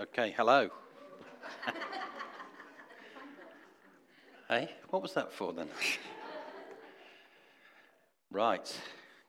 Okay, 0.00 0.32
hello. 0.34 0.70
hey, 4.48 4.70
what 4.88 5.02
was 5.02 5.12
that 5.12 5.30
for 5.30 5.52
then? 5.52 5.68
right, 8.30 8.74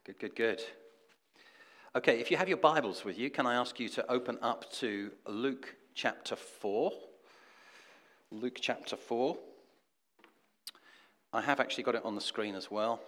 good, 0.06 0.18
good, 0.18 0.34
good. 0.34 0.62
Okay, 1.94 2.22
if 2.22 2.32
you 2.32 2.38
have 2.38 2.48
your 2.48 2.58
Bibles 2.58 3.04
with 3.04 3.18
you, 3.18 3.30
can 3.30 3.46
I 3.46 3.56
ask 3.56 3.82
you 3.82 3.90
to 3.90 4.10
open 4.10 4.38
up 4.42 4.72
to 4.76 5.12
Luke 5.28 5.76
chapter 5.94 6.38
4? 6.38 6.94
Luke 8.32 8.60
chapter 8.62 8.96
4. 8.96 9.36
I 11.34 11.42
have 11.42 11.60
actually 11.60 11.84
got 11.84 11.96
it 11.96 12.06
on 12.06 12.16
the 12.16 12.22
screen 12.22 12.56
as 12.56 12.72
well. 12.72 13.02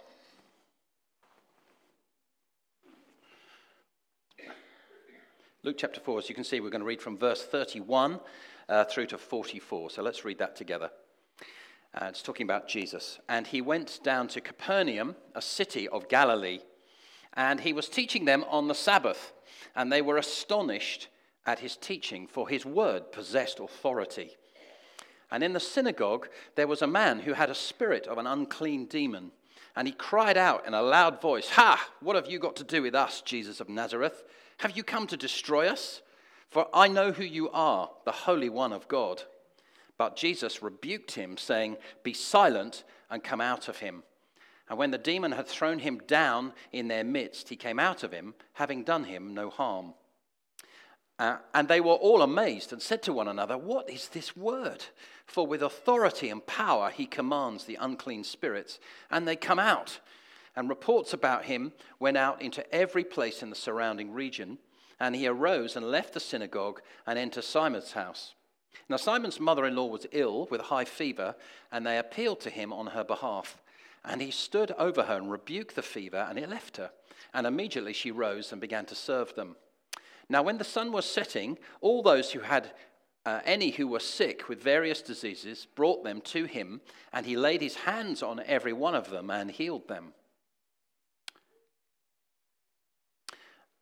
Luke 5.64 5.76
chapter 5.78 5.98
4, 5.98 6.18
as 6.18 6.28
you 6.28 6.34
can 6.34 6.44
see, 6.44 6.60
we're 6.60 6.68
going 6.68 6.82
to 6.82 6.86
read 6.86 7.00
from 7.00 7.16
verse 7.16 7.42
31 7.42 8.20
uh, 8.68 8.84
through 8.84 9.06
to 9.06 9.16
44. 9.16 9.88
So 9.88 10.02
let's 10.02 10.22
read 10.22 10.36
that 10.36 10.56
together. 10.56 10.90
Uh, 11.94 12.04
it's 12.10 12.20
talking 12.20 12.44
about 12.44 12.68
Jesus. 12.68 13.18
And 13.30 13.46
he 13.46 13.62
went 13.62 14.00
down 14.04 14.28
to 14.28 14.42
Capernaum, 14.42 15.16
a 15.34 15.40
city 15.40 15.88
of 15.88 16.10
Galilee, 16.10 16.58
and 17.32 17.60
he 17.60 17.72
was 17.72 17.88
teaching 17.88 18.26
them 18.26 18.44
on 18.50 18.68
the 18.68 18.74
Sabbath. 18.74 19.32
And 19.74 19.90
they 19.90 20.02
were 20.02 20.18
astonished 20.18 21.08
at 21.46 21.60
his 21.60 21.78
teaching, 21.78 22.26
for 22.26 22.46
his 22.46 22.66
word 22.66 23.10
possessed 23.10 23.58
authority. 23.58 24.32
And 25.30 25.42
in 25.42 25.54
the 25.54 25.60
synagogue, 25.60 26.28
there 26.56 26.68
was 26.68 26.82
a 26.82 26.86
man 26.86 27.20
who 27.20 27.32
had 27.32 27.48
a 27.48 27.54
spirit 27.54 28.06
of 28.06 28.18
an 28.18 28.26
unclean 28.26 28.84
demon. 28.84 29.30
And 29.76 29.88
he 29.88 29.94
cried 29.94 30.36
out 30.36 30.66
in 30.66 30.74
a 30.74 30.82
loud 30.82 31.22
voice, 31.22 31.48
Ha! 31.52 31.88
What 32.00 32.16
have 32.16 32.30
you 32.30 32.38
got 32.38 32.56
to 32.56 32.64
do 32.64 32.82
with 32.82 32.94
us, 32.94 33.22
Jesus 33.22 33.60
of 33.60 33.70
Nazareth? 33.70 34.24
Have 34.58 34.76
you 34.76 34.84
come 34.84 35.06
to 35.08 35.16
destroy 35.16 35.68
us? 35.68 36.02
For 36.50 36.68
I 36.72 36.88
know 36.88 37.12
who 37.12 37.24
you 37.24 37.50
are, 37.50 37.90
the 38.04 38.12
Holy 38.12 38.48
One 38.48 38.72
of 38.72 38.86
God. 38.88 39.22
But 39.98 40.16
Jesus 40.16 40.62
rebuked 40.62 41.12
him, 41.12 41.36
saying, 41.36 41.76
Be 42.02 42.12
silent 42.12 42.84
and 43.10 43.22
come 43.22 43.40
out 43.40 43.68
of 43.68 43.78
him. 43.78 44.02
And 44.68 44.78
when 44.78 44.90
the 44.90 44.98
demon 44.98 45.32
had 45.32 45.46
thrown 45.46 45.80
him 45.80 46.00
down 46.06 46.52
in 46.72 46.88
their 46.88 47.04
midst, 47.04 47.48
he 47.48 47.56
came 47.56 47.78
out 47.78 48.02
of 48.02 48.12
him, 48.12 48.34
having 48.54 48.82
done 48.82 49.04
him 49.04 49.34
no 49.34 49.50
harm. 49.50 49.94
Uh, 51.18 51.36
and 51.52 51.68
they 51.68 51.80
were 51.80 51.92
all 51.92 52.22
amazed 52.22 52.72
and 52.72 52.82
said 52.82 53.02
to 53.02 53.12
one 53.12 53.28
another, 53.28 53.56
What 53.56 53.88
is 53.88 54.08
this 54.08 54.36
word? 54.36 54.84
For 55.26 55.46
with 55.46 55.62
authority 55.62 56.28
and 56.28 56.44
power 56.44 56.90
he 56.90 57.06
commands 57.06 57.64
the 57.64 57.78
unclean 57.80 58.24
spirits, 58.24 58.80
and 59.10 59.26
they 59.26 59.36
come 59.36 59.58
out 59.58 60.00
and 60.56 60.68
reports 60.68 61.12
about 61.12 61.44
him 61.44 61.72
went 61.98 62.16
out 62.16 62.40
into 62.40 62.72
every 62.74 63.04
place 63.04 63.42
in 63.42 63.50
the 63.50 63.56
surrounding 63.56 64.12
region. 64.12 64.58
And 65.00 65.16
he 65.16 65.26
arose 65.26 65.76
and 65.76 65.90
left 65.90 66.14
the 66.14 66.20
synagogue 66.20 66.80
and 67.06 67.18
entered 67.18 67.44
Simon's 67.44 67.92
house. 67.92 68.34
Now, 68.88 68.96
Simon's 68.96 69.40
mother 69.40 69.66
in 69.66 69.76
law 69.76 69.86
was 69.86 70.06
ill 70.12 70.46
with 70.50 70.60
a 70.60 70.64
high 70.64 70.84
fever, 70.84 71.34
and 71.72 71.86
they 71.86 71.98
appealed 71.98 72.40
to 72.40 72.50
him 72.50 72.72
on 72.72 72.88
her 72.88 73.04
behalf. 73.04 73.60
And 74.04 74.20
he 74.20 74.30
stood 74.30 74.72
over 74.72 75.04
her 75.04 75.16
and 75.16 75.30
rebuked 75.30 75.74
the 75.74 75.82
fever, 75.82 76.26
and 76.28 76.38
it 76.38 76.48
left 76.48 76.76
her. 76.76 76.90
And 77.32 77.46
immediately 77.46 77.92
she 77.92 78.10
rose 78.10 78.52
and 78.52 78.60
began 78.60 78.84
to 78.86 78.94
serve 78.94 79.34
them. 79.34 79.56
Now, 80.28 80.42
when 80.42 80.58
the 80.58 80.64
sun 80.64 80.92
was 80.92 81.06
setting, 81.06 81.58
all 81.80 82.02
those 82.02 82.32
who 82.32 82.40
had 82.40 82.72
uh, 83.26 83.40
any 83.44 83.70
who 83.70 83.88
were 83.88 84.00
sick 84.00 84.48
with 84.48 84.62
various 84.62 85.00
diseases 85.00 85.66
brought 85.74 86.04
them 86.04 86.20
to 86.20 86.44
him, 86.44 86.80
and 87.12 87.24
he 87.24 87.36
laid 87.36 87.62
his 87.62 87.74
hands 87.74 88.22
on 88.22 88.42
every 88.46 88.72
one 88.72 88.94
of 88.94 89.10
them 89.10 89.30
and 89.30 89.50
healed 89.50 89.88
them. 89.88 90.12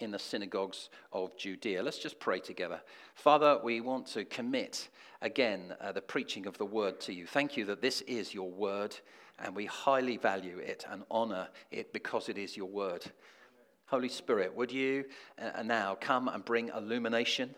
in 0.00 0.10
the 0.10 0.18
synagogues 0.18 0.90
of 1.12 1.36
Judea. 1.36 1.82
Let's 1.82 1.98
just 1.98 2.18
pray 2.18 2.40
together. 2.40 2.80
Father, 3.14 3.58
we 3.62 3.80
want 3.80 4.06
to 4.08 4.24
commit 4.24 4.88
again 5.22 5.74
uh, 5.80 5.92
the 5.92 6.00
preaching 6.00 6.46
of 6.46 6.58
the 6.58 6.66
word 6.66 7.00
to 7.02 7.14
you. 7.14 7.26
Thank 7.26 7.56
you 7.56 7.64
that 7.66 7.80
this 7.80 8.00
is 8.02 8.34
your 8.34 8.50
word, 8.50 8.96
and 9.38 9.54
we 9.54 9.66
highly 9.66 10.16
value 10.16 10.58
it 10.58 10.84
and 10.90 11.04
honor 11.10 11.48
it 11.70 11.92
because 11.92 12.28
it 12.28 12.38
is 12.38 12.56
your 12.56 12.68
word. 12.68 13.04
Holy 13.86 14.08
Spirit, 14.08 14.54
would 14.56 14.72
you 14.72 15.04
uh, 15.38 15.62
now 15.62 15.96
come 16.00 16.28
and 16.28 16.44
bring 16.44 16.68
illumination? 16.68 17.54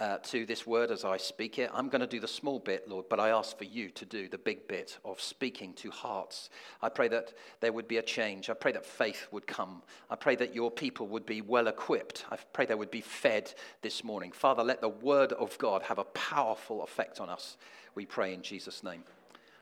Uh, 0.00 0.18
to 0.18 0.44
this 0.44 0.66
word 0.66 0.90
as 0.90 1.04
I 1.04 1.16
speak 1.16 1.58
it. 1.58 1.70
I'm 1.72 1.88
going 1.88 2.00
to 2.00 2.06
do 2.06 2.18
the 2.18 2.28
small 2.28 2.58
bit, 2.58 2.88
Lord, 2.88 3.06
but 3.08 3.20
I 3.20 3.30
ask 3.30 3.56
for 3.56 3.64
you 3.64 3.90
to 3.90 4.04
do 4.04 4.28
the 4.28 4.38
big 4.38 4.66
bit 4.66 4.98
of 5.04 5.20
speaking 5.20 5.72
to 5.74 5.90
hearts. 5.90 6.50
I 6.82 6.88
pray 6.88 7.08
that 7.08 7.32
there 7.60 7.72
would 7.72 7.86
be 7.86 7.98
a 7.98 8.02
change. 8.02 8.50
I 8.50 8.54
pray 8.54 8.72
that 8.72 8.84
faith 8.84 9.28
would 9.30 9.46
come. 9.46 9.82
I 10.10 10.16
pray 10.16 10.34
that 10.36 10.54
your 10.54 10.70
people 10.70 11.06
would 11.08 11.26
be 11.26 11.42
well 11.42 11.68
equipped. 11.68 12.24
I 12.30 12.36
pray 12.52 12.66
they 12.66 12.74
would 12.74 12.90
be 12.90 13.00
fed 13.00 13.52
this 13.82 14.02
morning. 14.02 14.32
Father, 14.32 14.64
let 14.64 14.80
the 14.80 14.88
word 14.88 15.32
of 15.32 15.56
God 15.58 15.82
have 15.82 15.98
a 15.98 16.04
powerful 16.04 16.82
effect 16.82 17.20
on 17.20 17.28
us. 17.28 17.56
We 17.94 18.04
pray 18.04 18.34
in 18.34 18.42
Jesus' 18.42 18.82
name. 18.82 19.04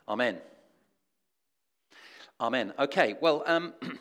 Amen. 0.07 0.39
Amen. 2.41 2.73
Okay, 2.79 3.15
well, 3.21 3.43
um, 3.45 3.73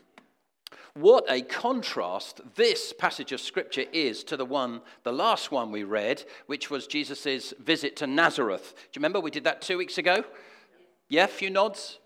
What 0.95 1.25
a 1.31 1.41
contrast 1.41 2.43
this 2.55 2.93
passage 2.93 3.33
of 3.33 3.41
scripture 3.41 3.87
is 3.95 4.23
to 4.25 4.37
the 4.37 4.45
one, 4.45 4.83
the 5.05 5.13
last 5.13 5.51
one 5.51 5.73
we 5.73 5.85
read, 5.85 6.23
which 6.47 6.69
was 6.69 6.87
Jesus' 6.87 7.55
visit 7.59 7.97
to 7.97 8.07
Nazareth. 8.07 8.75
Do 8.77 8.99
you 8.99 9.01
remember 9.01 9.19
we 9.19 9.31
did 9.31 9.45
that 9.45 9.63
two 9.63 9.79
weeks 9.79 9.97
ago? 9.97 10.23
Yeah, 11.09 11.25
a 11.25 11.29
few 11.29 11.49
nods? 11.49 11.99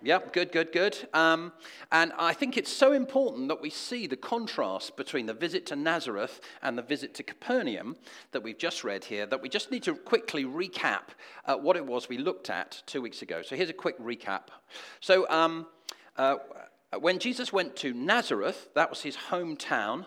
Yep, 0.00 0.32
good, 0.32 0.52
good, 0.52 0.72
good. 0.72 0.96
Um, 1.12 1.52
and 1.92 2.14
I 2.18 2.32
think 2.32 2.56
it's 2.56 2.72
so 2.72 2.92
important 2.92 3.48
that 3.48 3.60
we 3.60 3.68
see 3.68 4.06
the 4.06 4.16
contrast 4.16 4.96
between 4.96 5.26
the 5.26 5.34
visit 5.34 5.66
to 5.66 5.76
Nazareth 5.76 6.40
and 6.62 6.78
the 6.78 6.82
visit 6.82 7.12
to 7.16 7.22
Capernaum 7.22 7.96
that 8.32 8.42
we've 8.42 8.56
just 8.56 8.84
read 8.84 9.04
here, 9.04 9.26
that 9.26 9.42
we 9.42 9.50
just 9.50 9.70
need 9.70 9.82
to 9.82 9.94
quickly 9.94 10.46
recap 10.46 11.10
uh, 11.44 11.56
what 11.56 11.76
it 11.76 11.84
was 11.84 12.08
we 12.08 12.16
looked 12.16 12.48
at 12.48 12.82
two 12.86 13.02
weeks 13.02 13.20
ago. 13.20 13.42
So 13.42 13.54
here's 13.54 13.68
a 13.68 13.74
quick 13.74 13.98
recap. 14.00 14.44
So, 15.00 15.28
um, 15.28 15.66
uh, 16.16 16.36
when 16.98 17.18
Jesus 17.18 17.52
went 17.52 17.76
to 17.76 17.92
Nazareth, 17.92 18.68
that 18.74 18.90
was 18.90 19.02
his 19.02 19.16
hometown, 19.16 20.06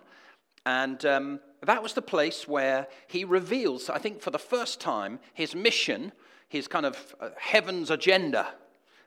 and 0.66 1.06
um, 1.06 1.40
that 1.62 1.82
was 1.82 1.94
the 1.94 2.02
place 2.02 2.48
where 2.48 2.88
he 3.08 3.24
reveals, 3.24 3.90
I 3.90 4.00
think 4.00 4.22
for 4.22 4.32
the 4.32 4.40
first 4.40 4.82
time, 4.82 5.20
his 5.34 5.56
mission, 5.56 6.12
his 6.50 6.68
kind 6.68 6.86
of 6.86 7.16
uh, 7.20 7.30
heaven's 7.38 7.90
agenda. 7.90 8.54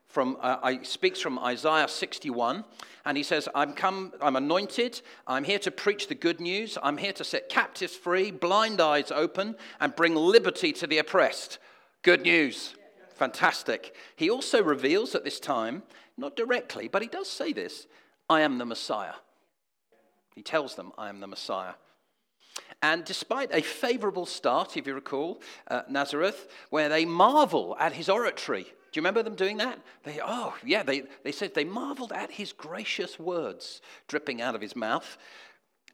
From, 0.07 0.39
uh, 0.41 0.57
I 0.63 0.83
speaks 0.83 1.21
from 1.21 1.39
Isaiah 1.39 1.89
61, 1.89 2.65
and 3.05 3.17
he 3.17 3.23
says, 3.23 3.49
I'm 3.55 3.73
come, 3.73 4.13
I'm 4.23 4.37
anointed, 4.37 5.03
I'm 5.27 5.45
here 5.45 5.59
to 5.59 5.71
preach 5.71 6.07
the 6.07 6.15
good 6.15 6.41
news, 6.41 6.79
I'm 6.83 6.97
here 6.97 7.13
to 7.15 7.25
set 7.25 7.49
captives 7.49 7.95
free, 7.95 8.31
blind 8.31 8.81
eyes 8.81 9.11
open, 9.11 9.57
and 9.81 9.97
bring 9.97 10.15
liberty 10.15 10.73
to 10.75 10.87
the 10.87 10.99
oppressed. 10.99 11.59
Good 12.03 12.23
news. 12.23 12.77
Fantastic. 13.17 13.95
He 14.15 14.31
also 14.31 14.63
reveals 14.63 15.15
at 15.15 15.25
this 15.25 15.41
time 15.41 15.83
not 16.17 16.37
directly, 16.37 16.89
but 16.89 17.03
he 17.03 17.09
does 17.09 17.31
say 17.31 17.53
this 17.53 17.87
I 18.29 18.41
am 18.41 18.59
the 18.59 18.67
Messiah. 18.67 19.15
He 20.35 20.43
tells 20.43 20.75
them, 20.75 20.93
I 20.99 21.09
am 21.09 21.21
the 21.21 21.27
Messiah. 21.27 21.75
And 22.83 23.05
despite 23.05 23.55
a 23.55 23.63
favorable 23.63 24.27
start, 24.27 24.77
if 24.77 24.87
you 24.87 24.95
recall, 24.95 25.41
uh, 25.69 25.83
Nazareth, 25.89 26.49
where 26.71 26.89
they 26.89 27.05
marvel 27.05 27.77
at 27.81 27.95
his 27.95 28.09
oratory. 28.09 28.65
Do 28.65 29.01
you 29.01 29.03
remember 29.03 29.23
them 29.23 29.35
doing 29.35 29.57
that? 29.59 29.79
They, 30.05 30.21
oh, 30.23 30.55
yeah, 30.65 30.83
they, 30.83 31.05
they 31.25 31.33
said 31.33 31.55
they 31.55 31.65
marveled 31.65 32.13
at 32.13 32.31
his 32.31 32.53
gracious 32.53 33.19
words 33.19 33.81
dripping 34.09 34.41
out 34.41 34.55
of 34.55 34.61
his 34.61 34.77
mouth. 34.77 35.17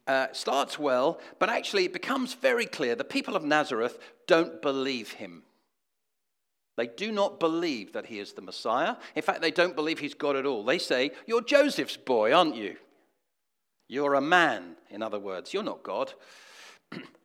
Uh, 0.05 0.27
starts 0.33 0.77
well, 0.77 1.21
but 1.39 1.49
actually 1.49 1.85
it 1.85 1.93
becomes 1.93 2.33
very 2.33 2.65
clear 2.65 2.93
the 2.93 3.05
people 3.05 3.37
of 3.37 3.43
Nazareth 3.43 3.99
don't 4.27 4.61
believe 4.61 5.11
him. 5.11 5.43
They 6.75 6.87
do 6.87 7.11
not 7.11 7.39
believe 7.39 7.93
that 7.93 8.07
he 8.07 8.19
is 8.19 8.33
the 8.33 8.41
Messiah. 8.41 8.95
In 9.15 9.21
fact, 9.21 9.41
they 9.41 9.51
don't 9.51 9.75
believe 9.75 9.99
he's 9.99 10.15
God 10.15 10.35
at 10.35 10.45
all. 10.45 10.63
They 10.63 10.79
say, 10.79 11.11
You're 11.27 11.41
Joseph's 11.41 11.97
boy, 11.97 12.33
aren't 12.33 12.55
you? 12.55 12.77
You're 13.87 14.15
a 14.15 14.21
man, 14.21 14.77
in 14.89 15.03
other 15.03 15.19
words. 15.19 15.53
You're 15.53 15.63
not 15.63 15.83
God. 15.83 16.13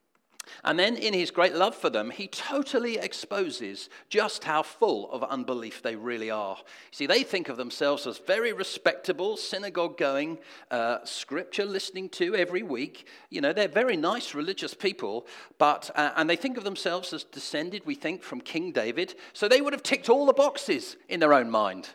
And 0.65 0.79
then, 0.79 0.97
in 0.97 1.15
his 1.15 1.31
great 1.31 1.55
love 1.55 1.75
for 1.75 1.91
them, 1.91 2.11
he 2.11 2.29
totally 2.29 2.99
exposes 2.99 3.89
just 4.09 4.45
how 4.45 4.63
full 4.63 5.11
of 5.11 5.23
unbelief 5.23 5.83
they 5.83 5.97
really 5.97 6.31
are. 6.31 6.57
See, 6.91 7.07
they 7.07 7.23
think 7.23 7.49
of 7.49 7.57
themselves 7.57 8.07
as 8.07 8.19
very 8.19 8.53
respectable, 8.53 9.37
synagogue 9.37 9.97
going, 9.97 10.39
uh, 10.71 10.99
scripture 11.05 11.65
listening 11.65 12.09
to 12.11 12.35
every 12.35 12.63
week. 12.63 13.07
You 13.31 13.41
know, 13.41 13.53
they're 13.53 13.69
very 13.69 13.97
nice 13.97 14.35
religious 14.35 14.75
people, 14.75 15.27
but, 15.59 15.91
uh, 15.95 16.13
and 16.17 16.29
they 16.29 16.37
think 16.37 16.57
of 16.57 16.65
themselves 16.65 17.13
as 17.13 17.25
descended, 17.25 17.87
we 17.87 17.95
think, 17.95 18.23
from 18.23 18.41
King 18.41 18.73
David. 18.73 19.15
So 19.33 19.49
they 19.49 19.61
would 19.61 19.73
have 19.73 19.83
ticked 19.83 20.09
all 20.09 20.27
the 20.27 20.33
boxes 20.33 20.97
in 21.09 21.21
their 21.21 21.35
own 21.35 21.51
mind. 21.51 21.91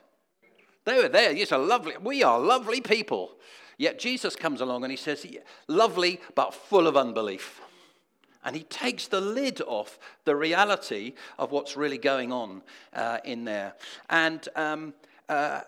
They 0.85 1.01
were 1.01 1.09
there. 1.09 1.31
Yes, 1.31 1.51
a 1.51 1.57
lovely, 1.57 1.95
we 2.01 2.23
are 2.23 2.39
lovely 2.39 2.81
people. 2.81 3.31
Yet 3.77 3.99
Jesus 3.99 4.35
comes 4.35 4.61
along 4.61 4.83
and 4.83 4.91
he 4.91 4.97
says, 4.97 5.25
lovely, 5.67 6.21
but 6.35 6.53
full 6.53 6.87
of 6.87 6.95
unbelief. 6.95 7.61
And 8.45 8.55
he 8.55 8.63
takes 8.63 9.07
the 9.07 9.21
lid 9.21 9.61
off 9.61 9.99
the 10.25 10.35
reality 10.35 11.13
of 11.37 11.51
what's 11.51 11.77
really 11.77 11.97
going 11.97 12.31
on 12.31 12.61
uh, 12.93 13.19
in 13.23 13.45
there. 13.45 13.73
And 14.09 14.47
um, 14.55 14.93
uh, 15.29 15.61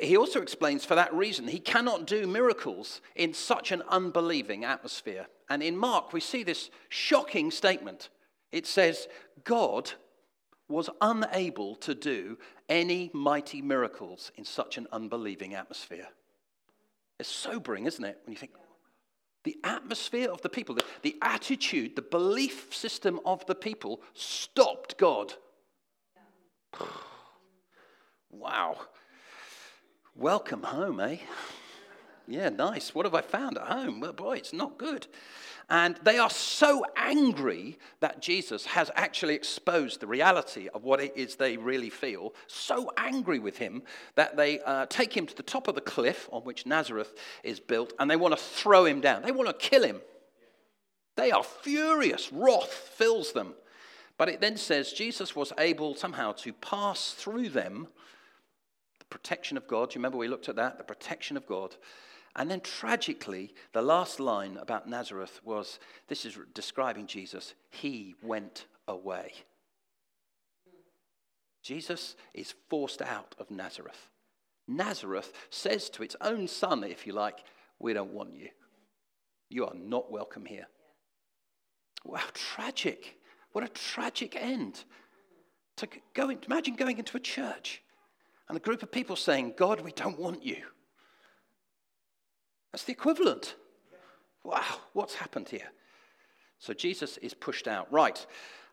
he 0.00 0.16
also 0.16 0.40
explains 0.40 0.84
for 0.84 0.94
that 0.94 1.12
reason 1.14 1.48
he 1.48 1.58
cannot 1.58 2.06
do 2.06 2.26
miracles 2.26 3.00
in 3.16 3.34
such 3.34 3.72
an 3.72 3.82
unbelieving 3.88 4.64
atmosphere. 4.64 5.26
And 5.48 5.62
in 5.62 5.76
Mark, 5.76 6.12
we 6.12 6.20
see 6.20 6.42
this 6.42 6.70
shocking 6.88 7.50
statement. 7.50 8.08
It 8.52 8.66
says, 8.66 9.08
God 9.44 9.92
was 10.68 10.88
unable 11.00 11.74
to 11.76 11.94
do 11.94 12.38
any 12.68 13.10
mighty 13.12 13.60
miracles 13.60 14.30
in 14.36 14.44
such 14.44 14.78
an 14.78 14.86
unbelieving 14.92 15.54
atmosphere. 15.54 16.06
It's 17.18 17.28
sobering, 17.28 17.86
isn't 17.86 18.04
it, 18.04 18.18
when 18.24 18.32
you 18.32 18.38
think, 18.38 18.52
the 19.44 19.56
atmosphere 19.64 20.30
of 20.30 20.42
the 20.42 20.48
people, 20.48 20.74
the, 20.74 20.84
the 21.02 21.16
attitude, 21.22 21.96
the 21.96 22.02
belief 22.02 22.74
system 22.74 23.20
of 23.24 23.44
the 23.46 23.54
people 23.54 24.00
stopped 24.14 24.98
God. 24.98 25.34
wow. 28.30 28.76
Welcome 30.14 30.62
home, 30.64 31.00
eh? 31.00 31.18
Yeah, 32.28 32.48
nice. 32.48 32.94
What 32.94 33.06
have 33.06 33.14
I 33.16 33.22
found 33.22 33.58
at 33.58 33.66
home? 33.66 33.98
Well, 33.98 34.12
boy, 34.12 34.36
it's 34.36 34.52
not 34.52 34.78
good. 34.78 35.08
And 35.70 35.96
they 36.02 36.18
are 36.18 36.30
so 36.30 36.84
angry 36.96 37.78
that 38.00 38.20
Jesus 38.20 38.66
has 38.66 38.90
actually 38.96 39.36
exposed 39.36 40.00
the 40.00 40.06
reality 40.08 40.68
of 40.74 40.82
what 40.82 41.00
it 41.00 41.12
is 41.16 41.36
they 41.36 41.56
really 41.56 41.90
feel. 41.90 42.34
So 42.48 42.90
angry 42.96 43.38
with 43.38 43.56
him 43.56 43.84
that 44.16 44.36
they 44.36 44.58
uh, 44.60 44.86
take 44.86 45.16
him 45.16 45.26
to 45.26 45.36
the 45.36 45.44
top 45.44 45.68
of 45.68 45.76
the 45.76 45.80
cliff 45.80 46.28
on 46.32 46.42
which 46.42 46.66
Nazareth 46.66 47.14
is 47.44 47.60
built 47.60 47.92
and 48.00 48.10
they 48.10 48.16
want 48.16 48.36
to 48.36 48.42
throw 48.42 48.84
him 48.84 49.00
down. 49.00 49.22
They 49.22 49.30
want 49.30 49.48
to 49.48 49.54
kill 49.54 49.84
him. 49.84 50.00
They 51.16 51.30
are 51.30 51.44
furious. 51.44 52.32
Wrath 52.32 52.72
fills 52.72 53.32
them. 53.32 53.54
But 54.18 54.28
it 54.28 54.40
then 54.40 54.56
says 54.56 54.92
Jesus 54.92 55.36
was 55.36 55.52
able 55.56 55.94
somehow 55.94 56.32
to 56.32 56.52
pass 56.52 57.12
through 57.12 57.50
them 57.50 57.86
the 58.98 59.04
protection 59.04 59.56
of 59.56 59.68
God. 59.68 59.90
Do 59.90 59.94
you 59.94 59.98
remember 60.00 60.18
we 60.18 60.28
looked 60.28 60.48
at 60.48 60.56
that? 60.56 60.78
The 60.78 60.84
protection 60.84 61.36
of 61.36 61.46
God 61.46 61.76
and 62.36 62.50
then 62.50 62.60
tragically, 62.60 63.54
the 63.72 63.82
last 63.82 64.20
line 64.20 64.56
about 64.56 64.88
Nazareth 64.88 65.40
was 65.44 65.80
this 66.08 66.24
is 66.24 66.38
describing 66.54 67.06
Jesus. 67.06 67.54
He 67.70 68.14
went 68.22 68.66
away. 68.86 69.32
Jesus 71.62 72.16
is 72.32 72.54
forced 72.68 73.02
out 73.02 73.34
of 73.38 73.50
Nazareth. 73.50 74.08
Nazareth 74.68 75.32
says 75.50 75.90
to 75.90 76.02
its 76.02 76.16
own 76.20 76.46
son, 76.46 76.84
if 76.84 77.06
you 77.06 77.12
like, 77.12 77.38
We 77.78 77.92
don't 77.92 78.12
want 78.12 78.34
you. 78.34 78.48
You 79.48 79.66
are 79.66 79.74
not 79.74 80.12
welcome 80.12 80.46
here. 80.46 80.68
Wow, 82.04 82.22
tragic. 82.32 83.18
What 83.52 83.64
a 83.64 83.68
tragic 83.68 84.36
end. 84.36 84.84
To 85.78 85.88
go 86.14 86.30
in, 86.30 86.38
imagine 86.46 86.76
going 86.76 86.98
into 86.98 87.16
a 87.16 87.20
church 87.20 87.82
and 88.48 88.56
a 88.56 88.60
group 88.60 88.82
of 88.82 88.92
people 88.92 89.16
saying, 89.16 89.54
God, 89.56 89.80
we 89.80 89.92
don't 89.92 90.18
want 90.18 90.44
you. 90.44 90.62
That's 92.72 92.84
the 92.84 92.92
equivalent. 92.92 93.56
Wow, 94.44 94.64
what's 94.92 95.14
happened 95.14 95.48
here? 95.48 95.70
So 96.58 96.72
Jesus 96.72 97.16
is 97.18 97.34
pushed 97.34 97.66
out. 97.68 97.92
Right. 97.92 98.24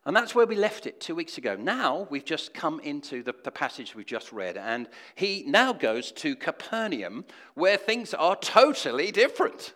And 0.06 0.16
that's 0.16 0.34
where 0.34 0.46
we 0.46 0.56
left 0.56 0.88
it 0.88 1.02
two 1.02 1.16
weeks 1.16 1.38
ago. 1.38 1.58
Now 1.58 2.08
we've 2.10 2.24
just 2.24 2.54
come 2.54 2.80
into 2.80 3.24
the, 3.24 3.36
the, 3.44 3.52
passage 3.52 3.94
we've 3.94 4.06
just 4.06 4.32
read, 4.32 4.56
and 4.56 4.88
he 5.16 5.44
now 5.46 5.74
goes 5.74 6.14
to 6.14 6.36
Capernaum, 6.36 7.26
where 7.56 7.76
things 7.76 8.14
are 8.14 8.38
totally 8.38 9.12
different. 9.12 9.74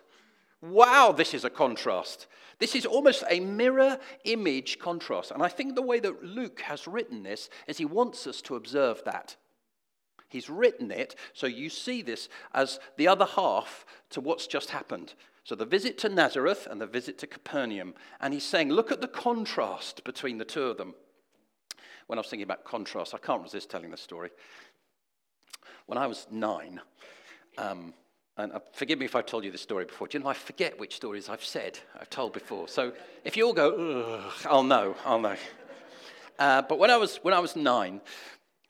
Wow, 0.62 1.12
this 1.14 1.34
is 1.34 1.44
a 1.44 1.50
contrast. 1.50 2.28
This 2.58 2.74
is 2.74 2.86
almost 2.86 3.24
a 3.28 3.40
mirror 3.40 3.98
image 4.24 4.78
contrast. 4.78 5.32
And 5.32 5.42
I 5.42 5.48
think 5.48 5.74
the 5.74 5.82
way 5.82 6.00
that 6.00 6.24
Luke 6.24 6.60
has 6.60 6.86
written 6.86 7.24
this 7.24 7.50
is 7.66 7.76
he 7.76 7.84
wants 7.84 8.26
us 8.26 8.40
to 8.42 8.56
observe 8.56 9.02
that. 9.04 9.36
He's 10.32 10.48
written 10.48 10.90
it 10.90 11.14
so 11.34 11.46
you 11.46 11.68
see 11.68 12.00
this 12.00 12.28
as 12.54 12.80
the 12.96 13.06
other 13.06 13.26
half 13.26 13.84
to 14.10 14.20
what's 14.20 14.46
just 14.46 14.70
happened. 14.70 15.12
So 15.44 15.54
the 15.54 15.66
visit 15.66 15.98
to 15.98 16.08
Nazareth 16.08 16.66
and 16.70 16.80
the 16.80 16.86
visit 16.86 17.18
to 17.18 17.26
Capernaum. 17.26 17.94
And 18.20 18.32
he's 18.32 18.44
saying, 18.44 18.70
look 18.70 18.90
at 18.90 19.00
the 19.02 19.08
contrast 19.08 20.04
between 20.04 20.38
the 20.38 20.44
two 20.44 20.62
of 20.62 20.78
them. 20.78 20.94
When 22.06 22.18
I 22.18 22.20
was 22.20 22.28
thinking 22.28 22.44
about 22.44 22.64
contrast, 22.64 23.14
I 23.14 23.18
can't 23.18 23.42
resist 23.42 23.70
telling 23.70 23.90
the 23.90 23.96
story. 23.96 24.30
When 25.86 25.98
I 25.98 26.06
was 26.06 26.26
nine, 26.30 26.80
um, 27.58 27.92
and 28.38 28.52
uh, 28.52 28.60
forgive 28.72 28.98
me 28.98 29.04
if 29.04 29.14
I've 29.14 29.26
told 29.26 29.44
you 29.44 29.50
this 29.50 29.60
story 29.60 29.84
before. 29.84 30.06
Do 30.08 30.16
you 30.16 30.24
know, 30.24 30.30
I 30.30 30.34
forget 30.34 30.78
which 30.78 30.96
stories 30.96 31.28
I've 31.28 31.44
said, 31.44 31.78
I've 32.00 32.08
told 32.08 32.32
before. 32.32 32.68
So 32.68 32.92
if 33.24 33.36
you 33.36 33.46
all 33.46 33.52
go, 33.52 34.22
I'll 34.46 34.62
know, 34.62 34.96
I'll 35.04 35.20
know. 35.20 35.36
Uh, 36.38 36.62
but 36.62 36.78
when 36.78 36.90
I, 36.90 36.96
was, 36.96 37.16
when 37.18 37.34
I 37.34 37.40
was 37.40 37.56
nine, 37.56 38.00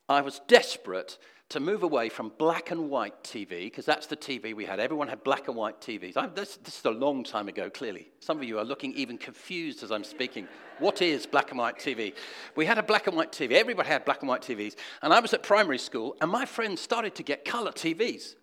I 0.09 0.21
was 0.21 0.41
desperate 0.49 1.19
to 1.53 1.61
move 1.61 1.83
away 1.83 2.09
from 2.09 2.33
black 2.39 2.71
and 2.71 2.89
white 2.89 3.23
TV, 3.23 3.65
because 3.65 3.85
that's 3.85 4.07
the 4.07 4.17
TV 4.17 4.55
we 4.55 4.65
had. 4.65 4.81
Everyone 4.81 5.07
had 5.07 5.23
black 5.23 5.49
and 5.49 5.57
white 5.57 5.83
TVs. 5.83 6.17
I, 6.17 6.27
this, 6.27 6.57
this, 6.57 6.79
is 6.79 6.85
a 6.87 6.91
long 6.91 7.23
time 7.23 7.47
ago, 7.47 7.69
clearly. 7.69 8.11
Some 8.21 8.39
of 8.39 8.45
you 8.45 8.59
are 8.59 8.65
looking 8.65 8.95
even 8.95 9.19
confused 9.19 9.83
as 9.83 9.93
I'm 9.93 10.03
speaking. 10.03 10.49
What 10.79 11.03
is 11.03 11.27
black 11.27 11.51
and 11.51 11.59
white 11.59 11.79
TV? 11.79 12.15
We 12.57 12.65
had 12.65 12.79
a 12.79 12.83
black 12.83 13.07
and 13.07 13.15
white 13.15 13.33
TV. 13.33 13.53
Everybody 13.53 13.87
had 13.87 14.07
black 14.07 14.21
and 14.23 14.31
white 14.31 14.41
TVs. 14.41 14.77
And 15.03 15.13
I 15.13 15.21
was 15.21 15.35
at 15.35 15.43
primary 15.43 15.79
school, 15.79 16.17
and 16.23 16.31
my 16.31 16.47
friends 16.47 16.81
started 16.81 17.15
to 17.17 17.23
get 17.23 17.45
color 17.45 17.71
TVs. 17.71 18.35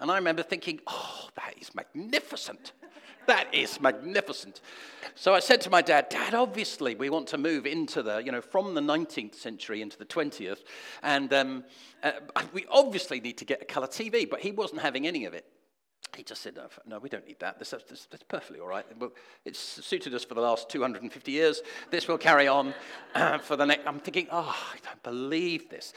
And 0.00 0.10
I 0.10 0.16
remember 0.16 0.42
thinking, 0.42 0.80
oh, 0.86 1.28
that 1.36 1.54
is 1.60 1.74
magnificent. 1.74 2.72
That 3.26 3.52
is 3.52 3.80
magnificent. 3.80 4.60
So 5.14 5.34
I 5.34 5.40
said 5.40 5.60
to 5.62 5.70
my 5.70 5.82
dad, 5.82 6.08
Dad, 6.08 6.34
obviously 6.34 6.94
we 6.94 7.10
want 7.10 7.26
to 7.28 7.38
move 7.38 7.66
into 7.66 8.02
the, 8.02 8.18
you 8.18 8.30
know, 8.30 8.40
from 8.40 8.74
the 8.74 8.80
19th 8.80 9.34
century 9.34 9.82
into 9.82 9.96
the 9.98 10.04
20th. 10.04 10.58
And 11.02 11.32
um, 11.32 11.64
uh, 12.02 12.12
we 12.52 12.66
obviously 12.70 13.20
need 13.20 13.38
to 13.38 13.44
get 13.44 13.62
a 13.62 13.64
color 13.64 13.86
TV, 13.86 14.28
but 14.28 14.40
he 14.40 14.52
wasn't 14.52 14.82
having 14.82 15.06
any 15.06 15.24
of 15.24 15.34
it. 15.34 15.46
He 16.16 16.22
just 16.22 16.40
said, 16.40 16.58
no, 16.86 16.98
we 16.98 17.10
don't 17.10 17.26
need 17.26 17.38
that. 17.40 17.58
That's 17.58 17.74
perfectly 18.28 18.58
all 18.58 18.68
right. 18.68 18.86
It's 19.44 19.58
suited 19.58 20.14
us 20.14 20.24
for 20.24 20.34
the 20.34 20.40
last 20.40 20.70
250 20.70 21.30
years. 21.30 21.60
This 21.90 22.08
will 22.08 22.16
carry 22.16 22.48
on 22.48 22.74
uh, 23.14 23.38
for 23.38 23.54
the 23.56 23.66
next. 23.66 23.86
I'm 23.86 24.00
thinking, 24.00 24.26
oh, 24.32 24.56
I 24.72 24.78
don't 24.84 25.02
believe 25.02 25.68
this. 25.68 25.92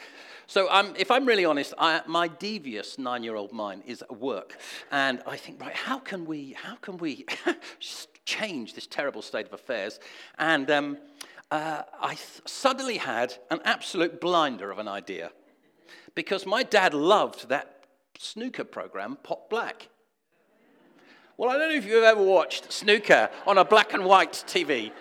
So 0.45 0.69
um, 0.71 0.93
if 0.97 1.09
I'm 1.09 1.25
really 1.25 1.45
honest, 1.45 1.73
I, 1.77 2.01
my 2.05 2.27
devious 2.27 2.99
nine-year-old 2.99 3.53
mind 3.53 3.83
is 3.85 4.01
at 4.01 4.17
work. 4.17 4.57
And 4.91 5.21
I 5.25 5.37
think, 5.37 5.61
right, 5.61 5.75
how 5.75 5.99
can 5.99 6.25
we, 6.25 6.53
how 6.53 6.75
can 6.75 6.97
we 6.97 7.25
change 8.25 8.73
this 8.73 8.87
terrible 8.87 9.21
state 9.21 9.45
of 9.45 9.53
affairs? 9.53 10.01
And 10.37 10.69
um, 10.69 10.97
uh, 11.49 11.83
I 12.01 12.17
suddenly 12.45 12.97
had 12.97 13.35
an 13.51 13.61
absolute 13.63 14.19
blinder 14.19 14.69
of 14.69 14.79
an 14.79 14.87
idea. 14.87 15.31
Because 16.13 16.45
my 16.45 16.63
dad 16.63 16.93
loved 16.93 17.47
that 17.49 17.78
snooker 18.19 18.65
program, 18.65 19.17
Pot 19.23 19.49
Black. 19.49 19.87
Well, 21.37 21.49
I 21.49 21.57
don't 21.57 21.69
know 21.69 21.75
if 21.75 21.85
you've 21.85 22.03
ever 22.03 22.21
watched 22.21 22.71
snooker 22.71 23.29
on 23.47 23.57
a 23.57 23.63
black 23.63 23.93
and 23.93 24.03
white 24.03 24.43
TV. 24.45 24.91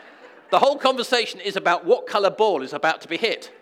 The 0.50 0.60
whole 0.60 0.76
conversation 0.76 1.40
is 1.40 1.56
about 1.56 1.84
what 1.84 2.06
color 2.06 2.30
ball 2.30 2.62
is 2.62 2.72
about 2.72 3.00
to 3.02 3.08
be 3.08 3.16
hit. 3.16 3.52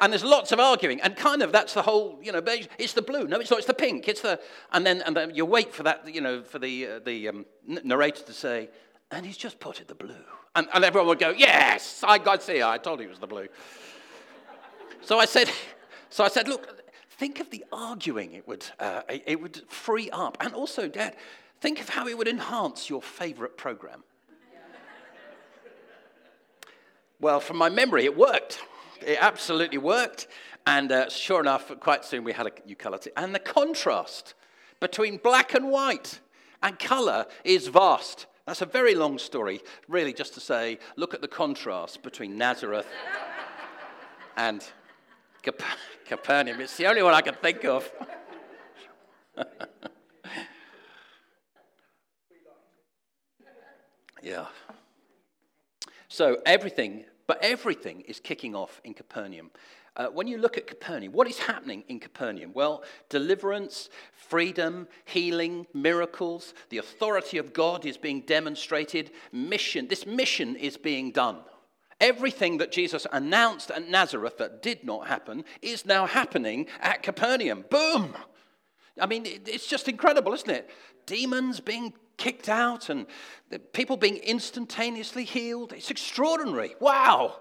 And 0.00 0.12
there's 0.12 0.24
lots 0.24 0.52
of 0.52 0.60
arguing, 0.60 1.00
and 1.00 1.16
kind 1.16 1.42
of 1.42 1.50
that's 1.50 1.74
the 1.74 1.82
whole, 1.82 2.18
you 2.22 2.30
know, 2.30 2.42
it's 2.78 2.92
the 2.92 3.02
blue. 3.02 3.26
No, 3.26 3.40
it's 3.40 3.50
not. 3.50 3.58
It's 3.58 3.66
the 3.66 3.74
pink. 3.74 4.06
It's 4.06 4.20
the, 4.20 4.38
and 4.72 4.86
then 4.86 5.02
and 5.02 5.16
then 5.16 5.34
you 5.34 5.44
wait 5.44 5.72
for 5.72 5.82
that, 5.84 6.12
you 6.12 6.20
know, 6.20 6.42
for 6.42 6.60
the 6.60 6.86
uh, 6.86 6.98
the 7.04 7.28
um, 7.28 7.46
narrator 7.66 8.22
to 8.22 8.32
say, 8.32 8.68
and 9.10 9.26
he's 9.26 9.36
just 9.36 9.58
put 9.58 9.80
it 9.80 9.88
the 9.88 9.96
blue, 9.96 10.14
and, 10.54 10.68
and 10.72 10.84
everyone 10.84 11.08
would 11.08 11.18
go, 11.18 11.30
yes, 11.30 12.04
I 12.06 12.18
got 12.18 12.44
see, 12.44 12.62
I 12.62 12.78
told 12.78 13.00
you 13.00 13.06
it 13.06 13.10
was 13.10 13.18
the 13.18 13.26
blue. 13.26 13.48
so 15.00 15.18
I 15.18 15.24
said, 15.24 15.50
so 16.10 16.22
I 16.22 16.28
said, 16.28 16.46
look, 16.46 16.77
think 17.18 17.40
of 17.40 17.50
the 17.50 17.64
arguing 17.72 18.32
it 18.32 18.48
would 18.48 18.64
uh, 18.78 19.02
it 19.08 19.40
would 19.40 19.62
free 19.68 20.08
up, 20.10 20.38
and 20.40 20.54
also, 20.54 20.88
Dad, 20.88 21.14
Think 21.60 21.80
of 21.80 21.88
how 21.88 22.06
it 22.06 22.16
would 22.16 22.28
enhance 22.28 22.88
your 22.88 23.02
favorite 23.02 23.56
program. 23.56 24.04
well, 27.20 27.40
from 27.40 27.56
my 27.56 27.68
memory, 27.68 28.04
it 28.04 28.16
worked. 28.16 28.60
It 29.04 29.18
absolutely 29.20 29.78
worked. 29.78 30.28
And 30.66 30.92
uh, 30.92 31.08
sure 31.08 31.40
enough, 31.40 31.72
quite 31.80 32.04
soon 32.04 32.22
we 32.22 32.32
had 32.32 32.46
a 32.46 32.52
new 32.64 32.76
color. 32.76 33.00
And 33.16 33.34
the 33.34 33.40
contrast 33.40 34.34
between 34.78 35.16
black 35.16 35.54
and 35.54 35.68
white 35.68 36.20
and 36.62 36.78
color 36.78 37.26
is 37.42 37.66
vast. 37.66 38.26
That's 38.46 38.62
a 38.62 38.66
very 38.66 38.94
long 38.94 39.18
story, 39.18 39.60
really, 39.88 40.12
just 40.12 40.34
to 40.34 40.40
say 40.40 40.78
look 40.96 41.12
at 41.12 41.20
the 41.22 41.28
contrast 41.28 42.02
between 42.02 42.38
Nazareth 42.38 42.86
and 44.36 44.64
Cap- 45.52 45.78
Capernaum. 46.04 46.60
It's 46.60 46.76
the 46.76 46.86
only 46.86 47.02
one 47.02 47.14
I 47.14 47.22
can 47.22 47.34
think 47.34 47.64
of. 47.64 47.90
yeah. 54.22 54.46
So 56.08 56.38
everything, 56.44 57.04
but 57.26 57.42
everything 57.42 58.02
is 58.02 58.20
kicking 58.20 58.54
off 58.54 58.80
in 58.84 58.94
Capernaum. 58.94 59.50
Uh, 59.96 60.06
when 60.06 60.28
you 60.28 60.38
look 60.38 60.56
at 60.56 60.66
Capernaum, 60.66 61.12
what 61.12 61.26
is 61.26 61.38
happening 61.38 61.82
in 61.88 61.98
Capernaum? 61.98 62.52
Well, 62.54 62.84
deliverance, 63.08 63.90
freedom, 64.12 64.86
healing, 65.04 65.66
miracles, 65.74 66.54
the 66.68 66.78
authority 66.78 67.38
of 67.38 67.52
God 67.52 67.84
is 67.84 67.96
being 67.96 68.20
demonstrated. 68.20 69.10
Mission, 69.32 69.88
this 69.88 70.06
mission 70.06 70.54
is 70.54 70.76
being 70.76 71.10
done. 71.10 71.38
Everything 72.00 72.58
that 72.58 72.70
Jesus 72.70 73.06
announced 73.12 73.70
at 73.70 73.88
Nazareth 73.88 74.38
that 74.38 74.62
did 74.62 74.84
not 74.84 75.08
happen 75.08 75.44
is 75.62 75.84
now 75.84 76.06
happening 76.06 76.66
at 76.80 77.02
Capernaum. 77.02 77.64
Boom! 77.70 78.14
I 79.00 79.06
mean, 79.06 79.24
it's 79.26 79.66
just 79.66 79.88
incredible, 79.88 80.32
isn't 80.32 80.50
it? 80.50 80.70
Demons 81.06 81.60
being 81.60 81.92
kicked 82.16 82.48
out 82.48 82.88
and 82.88 83.06
people 83.72 83.96
being 83.96 84.16
instantaneously 84.18 85.24
healed. 85.24 85.72
It's 85.72 85.90
extraordinary. 85.90 86.74
Wow! 86.80 87.40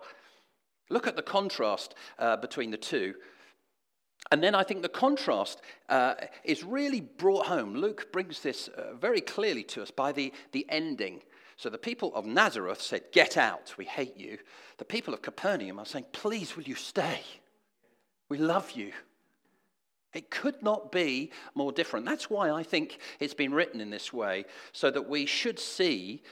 Look 0.89 1.07
at 1.07 1.15
the 1.15 1.21
contrast 1.21 1.95
uh, 2.17 2.37
between 2.37 2.71
the 2.71 2.77
two. 2.77 3.15
And 4.31 4.43
then 4.43 4.55
I 4.55 4.63
think 4.63 4.81
the 4.81 4.89
contrast 4.89 5.61
uh, 5.89 6.15
is 6.43 6.63
really 6.63 7.01
brought 7.01 7.45
home. 7.45 7.75
Luke 7.75 8.11
brings 8.11 8.41
this 8.41 8.67
uh, 8.69 8.95
very 8.95 9.21
clearly 9.21 9.63
to 9.65 9.81
us 9.81 9.91
by 9.91 10.11
the, 10.11 10.33
the 10.51 10.65
ending. 10.69 11.21
So 11.57 11.69
the 11.69 11.77
people 11.79 12.13
of 12.13 12.25
Nazareth 12.25 12.81
said, 12.81 13.11
Get 13.11 13.35
out, 13.35 13.73
we 13.77 13.85
hate 13.85 14.15
you. 14.15 14.37
The 14.77 14.85
people 14.85 15.13
of 15.13 15.23
Capernaum 15.23 15.79
are 15.79 15.85
saying, 15.85 16.05
Please, 16.11 16.55
will 16.55 16.63
you 16.63 16.75
stay? 16.75 17.21
We 18.29 18.37
love 18.37 18.71
you. 18.71 18.91
It 20.13 20.29
could 20.29 20.61
not 20.61 20.91
be 20.91 21.31
more 21.55 21.71
different. 21.71 22.05
That's 22.05 22.29
why 22.29 22.51
I 22.51 22.63
think 22.63 22.99
it's 23.19 23.33
been 23.33 23.53
written 23.53 23.81
in 23.81 23.89
this 23.89 24.13
way, 24.13 24.45
so 24.71 24.89
that 24.91 25.09
we 25.09 25.25
should 25.25 25.59
see, 25.59 26.23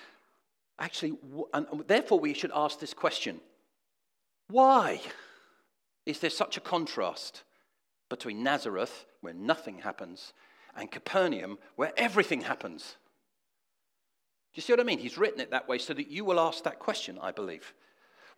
actually, 0.79 1.17
and 1.53 1.67
therefore 1.87 2.19
we 2.19 2.33
should 2.33 2.51
ask 2.53 2.79
this 2.79 2.93
question 2.93 3.41
why 4.47 5.01
is 6.05 6.19
there 6.19 6.29
such 6.29 6.55
a 6.55 6.61
contrast 6.61 7.43
between 8.09 8.43
Nazareth, 8.43 9.05
where 9.21 9.33
nothing 9.33 9.79
happens, 9.79 10.33
and 10.75 10.91
Capernaum, 10.91 11.57
where 11.75 11.93
everything 11.97 12.41
happens? 12.41 12.95
You 14.55 14.61
see 14.61 14.73
what 14.73 14.79
I 14.79 14.83
mean? 14.83 14.99
He's 14.99 15.17
written 15.17 15.39
it 15.39 15.51
that 15.51 15.67
way 15.67 15.77
so 15.77 15.93
that 15.93 16.09
you 16.09 16.25
will 16.25 16.39
ask 16.39 16.63
that 16.63 16.79
question, 16.79 17.19
I 17.21 17.31
believe. 17.31 17.73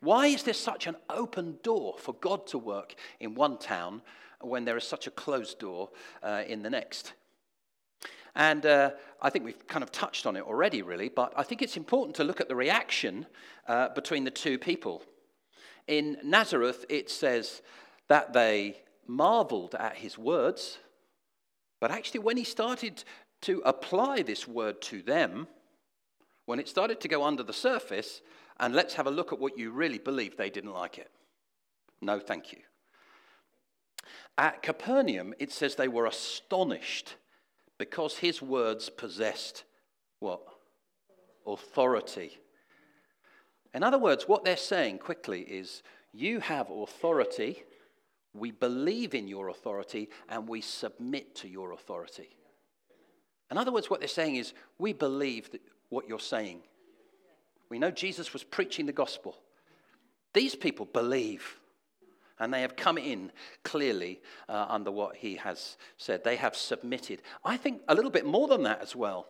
Why 0.00 0.26
is 0.26 0.42
there 0.42 0.54
such 0.54 0.86
an 0.86 0.96
open 1.08 1.58
door 1.62 1.96
for 1.98 2.12
God 2.14 2.46
to 2.48 2.58
work 2.58 2.94
in 3.20 3.34
one 3.34 3.56
town 3.56 4.02
when 4.40 4.64
there 4.64 4.76
is 4.76 4.84
such 4.84 5.06
a 5.06 5.10
closed 5.10 5.58
door 5.58 5.90
uh, 6.22 6.42
in 6.46 6.62
the 6.62 6.70
next? 6.70 7.14
And 8.34 8.66
uh, 8.66 8.90
I 9.22 9.30
think 9.30 9.44
we've 9.44 9.66
kind 9.66 9.82
of 9.82 9.90
touched 9.90 10.26
on 10.26 10.36
it 10.36 10.42
already, 10.42 10.82
really, 10.82 11.08
but 11.08 11.32
I 11.36 11.42
think 11.42 11.62
it's 11.62 11.76
important 11.76 12.14
to 12.16 12.24
look 12.24 12.40
at 12.40 12.48
the 12.48 12.54
reaction 12.54 13.26
uh, 13.66 13.88
between 13.88 14.24
the 14.24 14.30
two 14.30 14.58
people 14.58 15.02
in 15.88 16.18
Nazareth, 16.22 16.84
it 16.88 17.10
says 17.10 17.62
that 18.08 18.34
they 18.34 18.82
marveled 19.06 19.74
at 19.74 19.96
his 19.96 20.18
words, 20.18 20.78
but 21.80 21.90
actually, 21.90 22.20
when 22.20 22.36
he 22.36 22.44
started 22.44 23.02
to 23.42 23.62
apply 23.64 24.22
this 24.22 24.46
word 24.46 24.82
to 24.82 25.00
them, 25.00 25.48
when 26.48 26.58
it 26.58 26.66
started 26.66 26.98
to 26.98 27.08
go 27.08 27.24
under 27.24 27.42
the 27.42 27.52
surface, 27.52 28.22
and 28.58 28.74
let's 28.74 28.94
have 28.94 29.06
a 29.06 29.10
look 29.10 29.34
at 29.34 29.38
what 29.38 29.58
you 29.58 29.70
really 29.70 29.98
believe, 29.98 30.34
they 30.38 30.48
didn't 30.48 30.72
like 30.72 30.96
it. 30.96 31.10
No, 32.00 32.18
thank 32.18 32.52
you. 32.52 32.60
At 34.38 34.62
Capernaum, 34.62 35.34
it 35.38 35.52
says 35.52 35.74
they 35.74 35.88
were 35.88 36.06
astonished 36.06 37.16
because 37.76 38.16
his 38.16 38.40
words 38.40 38.88
possessed 38.88 39.64
what? 40.20 40.40
Authority. 41.46 42.38
In 43.74 43.82
other 43.82 43.98
words, 43.98 44.26
what 44.26 44.42
they're 44.42 44.56
saying 44.56 45.00
quickly 45.00 45.42
is 45.42 45.82
you 46.14 46.40
have 46.40 46.70
authority, 46.70 47.62
we 48.32 48.52
believe 48.52 49.14
in 49.14 49.28
your 49.28 49.50
authority, 49.50 50.08
and 50.30 50.48
we 50.48 50.62
submit 50.62 51.34
to 51.34 51.46
your 51.46 51.72
authority. 51.72 52.30
In 53.50 53.58
other 53.58 53.70
words, 53.70 53.90
what 53.90 54.00
they're 54.00 54.08
saying 54.08 54.36
is 54.36 54.54
we 54.78 54.94
believe 54.94 55.50
what 55.88 56.08
you're 56.08 56.18
saying. 56.18 56.60
We 57.68 57.78
know 57.78 57.90
Jesus 57.90 58.32
was 58.32 58.44
preaching 58.44 58.86
the 58.86 58.92
gospel. 58.92 59.36
These 60.32 60.54
people 60.54 60.86
believe, 60.86 61.58
and 62.38 62.52
they 62.52 62.62
have 62.62 62.76
come 62.76 62.98
in 62.98 63.32
clearly 63.64 64.20
uh, 64.48 64.66
under 64.68 64.90
what 64.90 65.16
he 65.16 65.36
has 65.36 65.76
said. 65.96 66.24
They 66.24 66.36
have 66.36 66.56
submitted. 66.56 67.22
I 67.44 67.56
think 67.56 67.82
a 67.88 67.94
little 67.94 68.10
bit 68.10 68.26
more 68.26 68.48
than 68.48 68.62
that 68.64 68.82
as 68.82 68.94
well. 68.94 69.26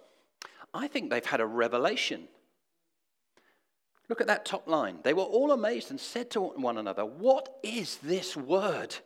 I 0.75 0.87
think 0.87 1.11
they've 1.11 1.25
had 1.25 1.41
a 1.41 1.47
revelation 1.47 2.29
Look 4.09 4.21
at 4.23 4.27
that 4.29 4.47
top 4.47 4.67
line. 4.67 5.01
They 5.03 5.13
were 5.13 5.23
all 5.23 5.53
amazed 5.53 5.91
and 5.91 6.01
said 6.01 6.31
to 6.31 6.41
one 6.41 6.79
another, 6.79 7.05
What 7.05 7.59
is 7.63 7.99
this 7.99 8.37
word? 8.37 8.97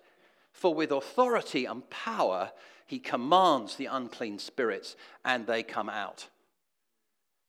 For 0.53 0.75
with 0.75 0.93
authority 0.93 1.65
and 1.65 1.89
power 1.91 2.53
he 2.87 2.99
commands 2.99 3.77
the 3.77 3.87
unclean 3.87 4.39
spirits, 4.39 4.97
and 5.25 5.47
they 5.47 5.63
come 5.63 5.89
out. 5.89 6.29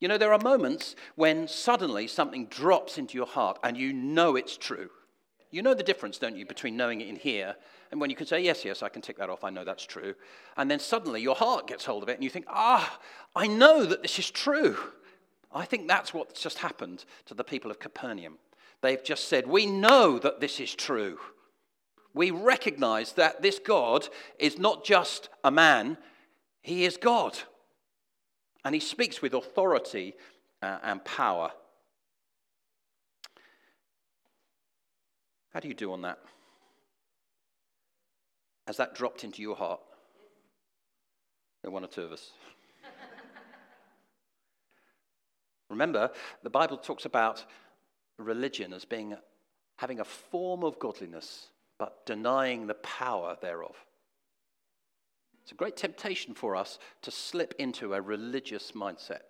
You 0.04 0.10
know, 0.10 0.18
there 0.18 0.34
are 0.34 0.40
moments 0.40 0.98
when 1.16 1.48
suddenly 1.48 2.08
something 2.08 2.48
drops 2.48 2.98
into 2.98 3.16
your 3.18 3.26
heart 3.26 3.58
and 3.64 3.78
you 3.78 3.94
know 3.94 4.36
it's 4.36 4.58
true. 4.58 4.90
You 5.50 5.62
know 5.62 5.74
the 5.74 5.82
difference, 5.82 6.18
don't 6.18 6.36
you, 6.36 6.46
between 6.46 6.76
knowing 6.76 7.00
it 7.00 7.08
in 7.08 7.16
here 7.16 7.56
and 7.90 8.02
when 8.02 8.10
you 8.10 8.16
can 8.18 8.28
say, 8.28 8.42
Yes, 8.42 8.66
yes, 8.66 8.84
I 8.84 8.90
can 8.90 9.02
tick 9.02 9.18
that 9.20 9.30
off, 9.30 9.46
I 9.46 9.50
know 9.50 9.64
that's 9.64 9.86
true. 9.86 10.14
And 10.58 10.70
then 10.70 10.80
suddenly 10.80 11.22
your 11.22 11.36
heart 11.36 11.68
gets 11.68 11.86
hold 11.86 12.04
of 12.04 12.10
it 12.10 12.16
and 12.16 12.24
you 12.26 12.30
think, 12.30 12.48
Ah, 12.50 13.00
I 13.34 13.48
know 13.48 13.86
that 13.86 14.02
this 14.02 14.20
is 14.20 14.30
true. 14.30 14.76
I 15.54 15.64
think 15.64 15.88
that's 15.88 16.14
what's 16.14 16.44
just 16.44 16.58
happened 16.58 17.06
to 17.28 17.34
the 17.34 17.46
people 17.46 17.72
of 17.72 17.80
Capernaum. 17.80 18.40
They've 18.82 19.02
just 19.02 19.30
said, 19.30 19.48
We 19.48 19.68
know 19.68 20.20
that 20.20 20.42
this 20.42 20.60
is 20.60 20.76
true. 20.76 21.18
We 22.14 22.30
recognize 22.30 23.14
that 23.14 23.42
this 23.42 23.58
God 23.58 24.10
is 24.38 24.60
not 24.60 24.84
just 24.84 25.30
a 25.46 25.50
man, 25.50 25.96
he 26.62 26.84
is 26.84 26.98
God. 26.98 27.38
And 28.66 28.74
he 28.74 28.82
speaks 28.82 29.22
with 29.22 29.34
authority 29.34 30.16
uh, 30.62 30.80
and 30.84 31.04
power. 31.04 31.52
How 35.54 35.60
do 35.60 35.68
you 35.68 35.74
do 35.74 35.92
on 35.92 36.02
that? 36.02 36.20
Has 38.66 38.78
that 38.78 38.96
dropped 38.96 39.24
into 39.24 39.42
your 39.42 39.56
heart? 39.56 39.82
One 41.64 41.84
or 41.84 41.88
two 41.88 42.02
of 42.02 42.12
us. 42.12 42.32
Remember, 45.70 46.12
the 46.44 46.50
Bible 46.50 46.78
talks 46.78 47.06
about 47.06 47.46
religion 48.18 48.74
as 48.74 48.86
being 48.86 49.16
having 49.78 50.00
a 50.00 50.06
form 50.06 50.64
of 50.64 50.78
godliness, 50.80 51.48
but 51.78 52.06
denying 52.06 52.68
the 52.68 52.76
power 52.76 53.38
thereof. 53.42 53.76
A 55.54 55.56
great 55.56 55.78
temptation 55.78 56.34
for 56.34 56.56
us 56.56 56.80
to 57.04 57.12
slip 57.12 57.54
into 57.60 57.94
a 57.94 58.02
religious 58.02 58.72
mindset. 58.72 59.22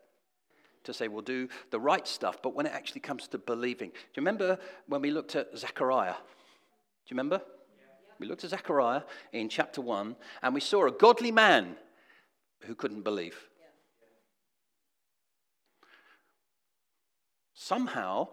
To 0.85 0.93
say 0.93 1.09
we'll 1.09 1.21
do 1.21 1.49
the 1.69 1.79
right 1.79 2.07
stuff, 2.07 2.41
but 2.41 2.55
when 2.55 2.65
it 2.65 2.71
actually 2.73 3.01
comes 3.01 3.27
to 3.29 3.37
believing. 3.37 3.89
Do 3.89 3.95
you 4.15 4.21
remember 4.21 4.57
when 4.87 5.01
we 5.01 5.11
looked 5.11 5.35
at 5.35 5.57
Zechariah? 5.57 6.13
Do 6.13 7.09
you 7.09 7.17
remember? 7.17 7.41
We 8.19 8.27
looked 8.27 8.45
at 8.45 8.51
Zechariah 8.51 9.01
in 9.33 9.49
chapter 9.49 9.81
1, 9.81 10.15
and 10.41 10.53
we 10.53 10.61
saw 10.61 10.87
a 10.87 10.91
godly 10.91 11.31
man 11.31 11.75
who 12.61 12.73
couldn't 12.73 13.01
believe. 13.01 13.49
Somehow, 17.53 18.29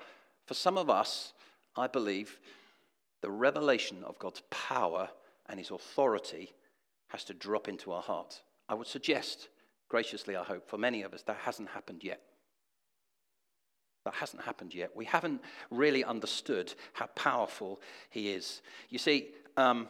for 0.46 0.54
some 0.54 0.78
of 0.78 0.88
us, 0.88 1.32
I 1.76 1.88
believe 1.88 2.38
the 3.20 3.30
revelation 3.30 4.04
of 4.04 4.18
God's 4.20 4.42
power 4.50 5.08
and 5.48 5.58
his 5.58 5.72
authority 5.72 6.52
has 7.10 7.24
to 7.24 7.34
drop 7.34 7.68
into 7.68 7.92
our 7.92 8.02
hearts. 8.02 8.40
I 8.68 8.74
would 8.74 8.86
suggest, 8.86 9.48
graciously, 9.88 10.36
I 10.36 10.44
hope, 10.44 10.68
for 10.68 10.78
many 10.78 11.02
of 11.02 11.12
us, 11.12 11.22
that 11.24 11.36
hasn't 11.42 11.68
happened 11.68 12.02
yet. 12.02 12.22
That 14.04 14.14
hasn't 14.14 14.42
happened 14.42 14.74
yet. 14.74 14.90
We 14.94 15.04
haven't 15.04 15.42
really 15.70 16.04
understood 16.04 16.72
how 16.94 17.06
powerful 17.08 17.80
he 18.08 18.30
is. 18.30 18.62
You 18.88 18.98
see, 18.98 19.28
um, 19.56 19.88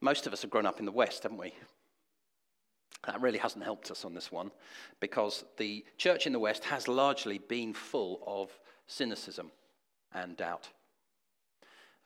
most 0.00 0.26
of 0.26 0.32
us 0.32 0.42
have 0.42 0.50
grown 0.50 0.66
up 0.66 0.78
in 0.78 0.86
the 0.86 0.92
West, 0.92 1.24
haven't 1.24 1.38
we? 1.38 1.52
That 3.06 3.20
really 3.20 3.38
hasn't 3.38 3.64
helped 3.64 3.90
us 3.90 4.04
on 4.04 4.14
this 4.14 4.32
one 4.32 4.50
because 5.00 5.44
the 5.58 5.84
church 5.98 6.26
in 6.26 6.32
the 6.32 6.38
West 6.38 6.64
has 6.64 6.88
largely 6.88 7.38
been 7.38 7.74
full 7.74 8.22
of 8.26 8.50
cynicism 8.86 9.50
and 10.12 10.36
doubt. 10.36 10.68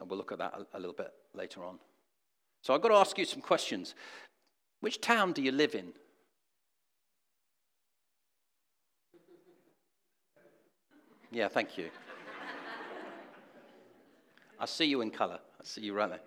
And 0.00 0.08
we'll 0.08 0.18
look 0.18 0.32
at 0.32 0.38
that 0.38 0.54
a, 0.54 0.76
a 0.76 0.80
little 0.80 0.94
bit 0.94 1.12
later 1.34 1.64
on. 1.64 1.78
So 2.62 2.74
I've 2.74 2.82
got 2.82 2.88
to 2.88 2.94
ask 2.94 3.16
you 3.18 3.24
some 3.24 3.40
questions. 3.40 3.94
Which 4.80 5.00
town 5.00 5.32
do 5.32 5.42
you 5.42 5.52
live 5.52 5.74
in? 5.74 5.92
Yeah, 11.30 11.48
thank 11.48 11.76
you. 11.76 11.90
I 14.60 14.66
see 14.66 14.86
you 14.86 15.02
in 15.02 15.10
colour. 15.10 15.38
I 15.60 15.64
see 15.64 15.82
you 15.82 15.94
right 15.94 16.08
there. 16.08 16.20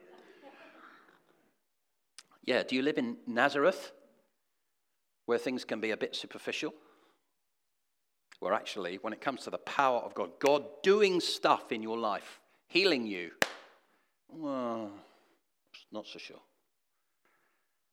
Yeah, 2.44 2.64
do 2.64 2.76
you 2.76 2.82
live 2.82 2.98
in 2.98 3.18
Nazareth, 3.28 3.92
where 5.26 5.38
things 5.38 5.64
can 5.64 5.80
be 5.80 5.92
a 5.92 5.98
bit 5.98 6.16
superficial? 6.16 6.74
Where 8.40 8.54
actually, 8.54 8.98
when 9.02 9.14
it 9.14 9.22
comes 9.22 9.44
to 9.44 9.50
the 9.50 9.60
power 9.60 10.00
of 10.00 10.16
God, 10.16 10.32
God 10.40 10.66
doing 10.82 11.20
stuff 11.20 11.72
in 11.72 11.84
your 11.84 11.98
life, 11.98 12.40
healing 12.68 13.06
you, 13.06 13.32
well, 14.30 14.92
not 15.92 16.08
so 16.08 16.20
sure. 16.20 16.40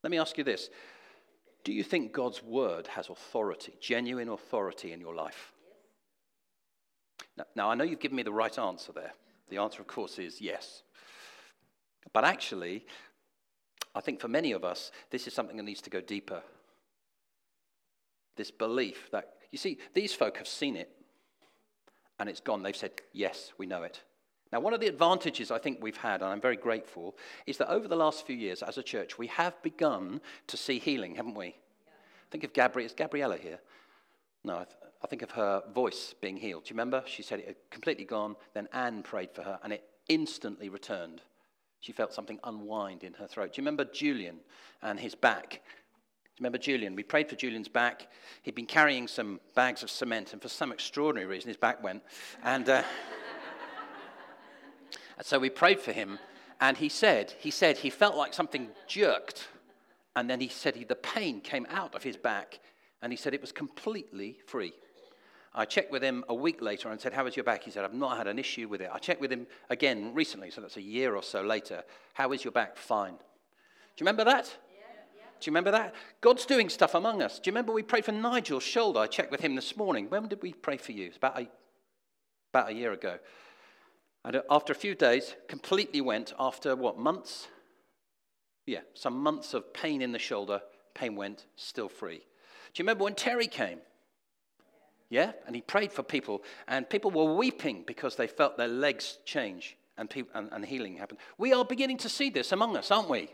Let 0.02 0.10
me 0.10 0.18
ask 0.18 0.38
you 0.38 0.44
this 0.44 0.70
Do 1.64 1.72
you 1.72 1.82
think 1.82 2.12
God's 2.12 2.42
word 2.42 2.86
has 2.88 3.08
authority, 3.08 3.74
genuine 3.80 4.28
authority 4.28 4.92
in 4.92 5.00
your 5.00 5.14
life? 5.14 5.52
Now, 7.36 7.44
now, 7.54 7.70
I 7.70 7.74
know 7.74 7.84
you've 7.84 8.00
given 8.00 8.16
me 8.16 8.22
the 8.22 8.32
right 8.32 8.56
answer 8.58 8.92
there. 8.92 9.12
The 9.48 9.58
answer, 9.58 9.80
of 9.80 9.86
course, 9.86 10.18
is 10.18 10.40
yes. 10.40 10.82
But 12.12 12.24
actually, 12.24 12.84
I 13.94 14.00
think 14.00 14.20
for 14.20 14.28
many 14.28 14.52
of 14.52 14.64
us, 14.64 14.92
this 15.10 15.26
is 15.26 15.34
something 15.34 15.56
that 15.56 15.62
needs 15.62 15.82
to 15.82 15.90
go 15.90 16.00
deeper. 16.00 16.42
This 18.36 18.50
belief 18.50 19.08
that, 19.10 19.34
you 19.50 19.58
see, 19.58 19.78
these 19.94 20.14
folk 20.14 20.36
have 20.38 20.48
seen 20.48 20.76
it 20.76 20.90
and 22.18 22.28
it's 22.28 22.40
gone. 22.40 22.62
They've 22.62 22.76
said, 22.76 22.92
Yes, 23.12 23.52
we 23.58 23.66
know 23.66 23.82
it. 23.82 24.02
Now, 24.52 24.60
one 24.60 24.72
of 24.72 24.80
the 24.80 24.86
advantages 24.86 25.50
I 25.50 25.58
think 25.58 25.78
we've 25.82 25.96
had, 25.96 26.22
and 26.22 26.30
I'm 26.30 26.40
very 26.40 26.56
grateful, 26.56 27.16
is 27.46 27.58
that 27.58 27.70
over 27.70 27.86
the 27.86 27.96
last 27.96 28.26
few 28.26 28.36
years 28.36 28.62
as 28.62 28.78
a 28.78 28.82
church, 28.82 29.18
we 29.18 29.26
have 29.28 29.60
begun 29.62 30.20
to 30.46 30.56
see 30.56 30.78
healing, 30.78 31.16
haven't 31.16 31.34
we? 31.34 31.46
Yeah. 31.46 31.92
Think 32.30 32.44
of 32.44 32.52
Gabrielle. 32.54 32.86
Is 32.86 32.94
Gabriella 32.94 33.36
here? 33.36 33.58
No, 34.44 34.54
I, 34.54 34.64
th- 34.64 34.76
I, 35.04 35.06
think 35.06 35.22
of 35.22 35.32
her 35.32 35.62
voice 35.74 36.14
being 36.20 36.36
healed. 36.36 36.64
Do 36.64 36.68
you 36.68 36.74
remember? 36.74 37.02
She 37.06 37.22
said 37.22 37.40
it 37.40 37.46
had 37.46 37.56
completely 37.70 38.06
gone. 38.06 38.36
Then 38.54 38.68
Anne 38.72 39.02
prayed 39.02 39.32
for 39.34 39.42
her, 39.42 39.58
and 39.62 39.72
it 39.72 39.84
instantly 40.08 40.70
returned. 40.70 41.20
She 41.80 41.92
felt 41.92 42.14
something 42.14 42.40
unwind 42.42 43.04
in 43.04 43.12
her 43.14 43.26
throat. 43.26 43.52
Do 43.52 43.60
you 43.60 43.64
remember 43.64 43.84
Julian 43.84 44.38
and 44.82 44.98
his 44.98 45.14
back? 45.14 45.50
Do 45.50 45.56
you 45.56 46.40
remember 46.40 46.58
Julian? 46.58 46.96
We 46.96 47.02
prayed 47.02 47.28
for 47.28 47.36
Julian's 47.36 47.68
back. 47.68 48.08
He'd 48.42 48.54
been 48.54 48.66
carrying 48.66 49.08
some 49.08 49.40
bags 49.54 49.82
of 49.82 49.90
cement, 49.90 50.32
and 50.32 50.40
for 50.40 50.48
some 50.48 50.72
extraordinary 50.72 51.26
reason, 51.26 51.48
his 51.48 51.58
back 51.58 51.82
went. 51.82 52.02
And. 52.42 52.66
Uh, 52.66 52.82
and 52.82 52.86
so 55.22 55.38
we 55.38 55.50
prayed 55.50 55.80
for 55.80 55.92
him, 55.92 56.18
and 56.60 56.76
he 56.76 56.88
said, 56.88 57.34
he 57.38 57.50
said 57.50 57.78
he 57.78 57.90
felt 57.90 58.16
like 58.16 58.34
something 58.34 58.68
jerked, 58.86 59.48
and 60.16 60.28
then 60.28 60.40
he 60.40 60.48
said 60.48 60.76
he, 60.76 60.84
the 60.84 60.94
pain 60.94 61.40
came 61.40 61.66
out 61.70 61.94
of 61.94 62.02
his 62.02 62.16
back, 62.16 62.60
and 63.02 63.12
he 63.12 63.16
said 63.16 63.34
it 63.34 63.40
was 63.40 63.52
completely 63.52 64.38
free. 64.46 64.72
I 65.54 65.64
checked 65.64 65.90
with 65.90 66.02
him 66.02 66.24
a 66.28 66.34
week 66.34 66.60
later 66.60 66.90
and 66.90 67.00
said, 67.00 67.12
How 67.12 67.26
is 67.26 67.36
your 67.36 67.44
back? 67.44 67.64
He 67.64 67.70
said, 67.70 67.84
I've 67.84 67.94
not 67.94 68.16
had 68.16 68.26
an 68.26 68.38
issue 68.38 68.68
with 68.68 68.80
it. 68.80 68.90
I 68.92 68.98
checked 68.98 69.20
with 69.20 69.32
him 69.32 69.46
again 69.70 70.12
recently, 70.14 70.50
so 70.50 70.60
that's 70.60 70.76
a 70.76 70.82
year 70.82 71.16
or 71.16 71.22
so 71.22 71.42
later. 71.42 71.82
How 72.14 72.30
is 72.32 72.44
your 72.44 72.52
back? 72.52 72.76
Fine. 72.76 73.14
Do 73.14 73.16
you 73.96 74.06
remember 74.06 74.24
that? 74.24 74.44
Do 75.40 75.48
you 75.48 75.52
remember 75.52 75.70
that? 75.70 75.94
God's 76.20 76.46
doing 76.46 76.68
stuff 76.68 76.94
among 76.94 77.22
us. 77.22 77.38
Do 77.38 77.48
you 77.48 77.52
remember 77.52 77.72
we 77.72 77.82
prayed 77.82 78.04
for 78.04 78.12
Nigel's 78.12 78.64
shoulder? 78.64 79.00
I 79.00 79.06
checked 79.06 79.30
with 79.30 79.40
him 79.40 79.54
this 79.54 79.76
morning. 79.76 80.10
When 80.10 80.26
did 80.26 80.42
we 80.42 80.52
pray 80.52 80.76
for 80.76 80.92
you? 80.92 81.06
It's 81.06 81.16
about 81.16 81.40
a, 81.40 81.48
about 82.52 82.70
a 82.70 82.74
year 82.74 82.92
ago. 82.92 83.18
And 84.24 84.42
after 84.50 84.72
a 84.72 84.76
few 84.76 84.94
days, 84.94 85.36
completely 85.48 86.00
went. 86.00 86.32
After 86.38 86.74
what, 86.76 86.98
months? 86.98 87.48
Yeah, 88.66 88.80
some 88.94 89.18
months 89.22 89.54
of 89.54 89.72
pain 89.72 90.02
in 90.02 90.12
the 90.12 90.18
shoulder, 90.18 90.60
pain 90.94 91.16
went, 91.16 91.46
still 91.56 91.88
free. 91.88 92.18
Do 92.18 92.22
you 92.74 92.84
remember 92.84 93.04
when 93.04 93.14
Terry 93.14 93.46
came? 93.46 93.78
Yeah? 95.08 95.32
And 95.46 95.56
he 95.56 95.62
prayed 95.62 95.92
for 95.92 96.02
people, 96.02 96.42
and 96.66 96.88
people 96.88 97.10
were 97.10 97.34
weeping 97.34 97.84
because 97.86 98.16
they 98.16 98.26
felt 98.26 98.58
their 98.58 98.68
legs 98.68 99.18
change 99.24 99.76
and, 99.96 100.10
people, 100.10 100.30
and, 100.34 100.50
and 100.52 100.64
healing 100.64 100.96
happened. 100.96 101.20
We 101.38 101.52
are 101.52 101.64
beginning 101.64 101.98
to 101.98 102.08
see 102.08 102.28
this 102.30 102.52
among 102.52 102.76
us, 102.76 102.90
aren't 102.90 103.08
we? 103.08 103.30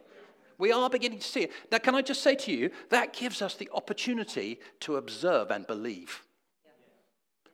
We 0.56 0.70
are 0.70 0.88
beginning 0.88 1.18
to 1.18 1.26
see 1.26 1.40
it. 1.40 1.52
Now, 1.72 1.78
can 1.78 1.94
I 1.94 2.02
just 2.02 2.22
say 2.22 2.36
to 2.36 2.52
you, 2.52 2.70
that 2.90 3.12
gives 3.12 3.42
us 3.42 3.56
the 3.56 3.68
opportunity 3.74 4.60
to 4.80 4.96
observe 4.96 5.50
and 5.50 5.66
believe. 5.66 6.23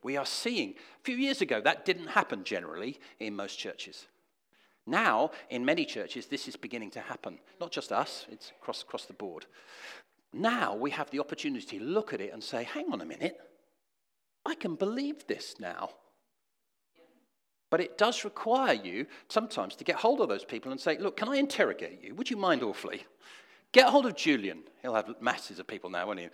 We 0.02 0.16
are 0.16 0.26
seeing. 0.26 0.70
A 0.70 1.02
few 1.02 1.16
years 1.16 1.40
ago, 1.40 1.60
that 1.60 1.84
didn't 1.84 2.08
happen 2.08 2.44
generally 2.44 2.98
in 3.18 3.36
most 3.36 3.58
churches. 3.58 4.06
Now, 4.86 5.30
in 5.50 5.64
many 5.64 5.84
churches, 5.84 6.26
this 6.26 6.48
is 6.48 6.56
beginning 6.56 6.90
to 6.92 7.00
happen. 7.00 7.38
Not 7.60 7.70
just 7.70 7.92
us, 7.92 8.26
it's 8.30 8.50
across, 8.60 8.82
across 8.82 9.04
the 9.04 9.12
board. 9.12 9.46
Now 10.32 10.74
we 10.74 10.90
have 10.90 11.10
the 11.10 11.20
opportunity 11.20 11.78
to 11.78 11.84
look 11.84 12.12
at 12.12 12.20
it 12.20 12.32
and 12.32 12.42
say, 12.42 12.64
hang 12.64 12.92
on 12.92 13.00
a 13.00 13.04
minute, 13.04 13.38
I 14.46 14.54
can 14.54 14.74
believe 14.74 15.26
this 15.26 15.56
now. 15.60 15.90
But 17.68 17.80
it 17.80 17.98
does 17.98 18.24
require 18.24 18.74
you 18.74 19.06
sometimes 19.28 19.76
to 19.76 19.84
get 19.84 19.96
hold 19.96 20.20
of 20.20 20.28
those 20.28 20.44
people 20.44 20.72
and 20.72 20.80
say, 20.80 20.98
look, 20.98 21.16
can 21.16 21.28
I 21.28 21.36
interrogate 21.36 22.02
you? 22.02 22.14
Would 22.14 22.30
you 22.30 22.36
mind 22.36 22.62
awfully? 22.62 23.04
Get 23.72 23.88
hold 23.88 24.06
of 24.06 24.16
Julian. 24.16 24.62
He'll 24.82 24.94
have 24.94 25.14
masses 25.20 25.60
of 25.60 25.68
people 25.68 25.90
now, 25.90 26.06
won't 26.06 26.18
he? 26.18 26.28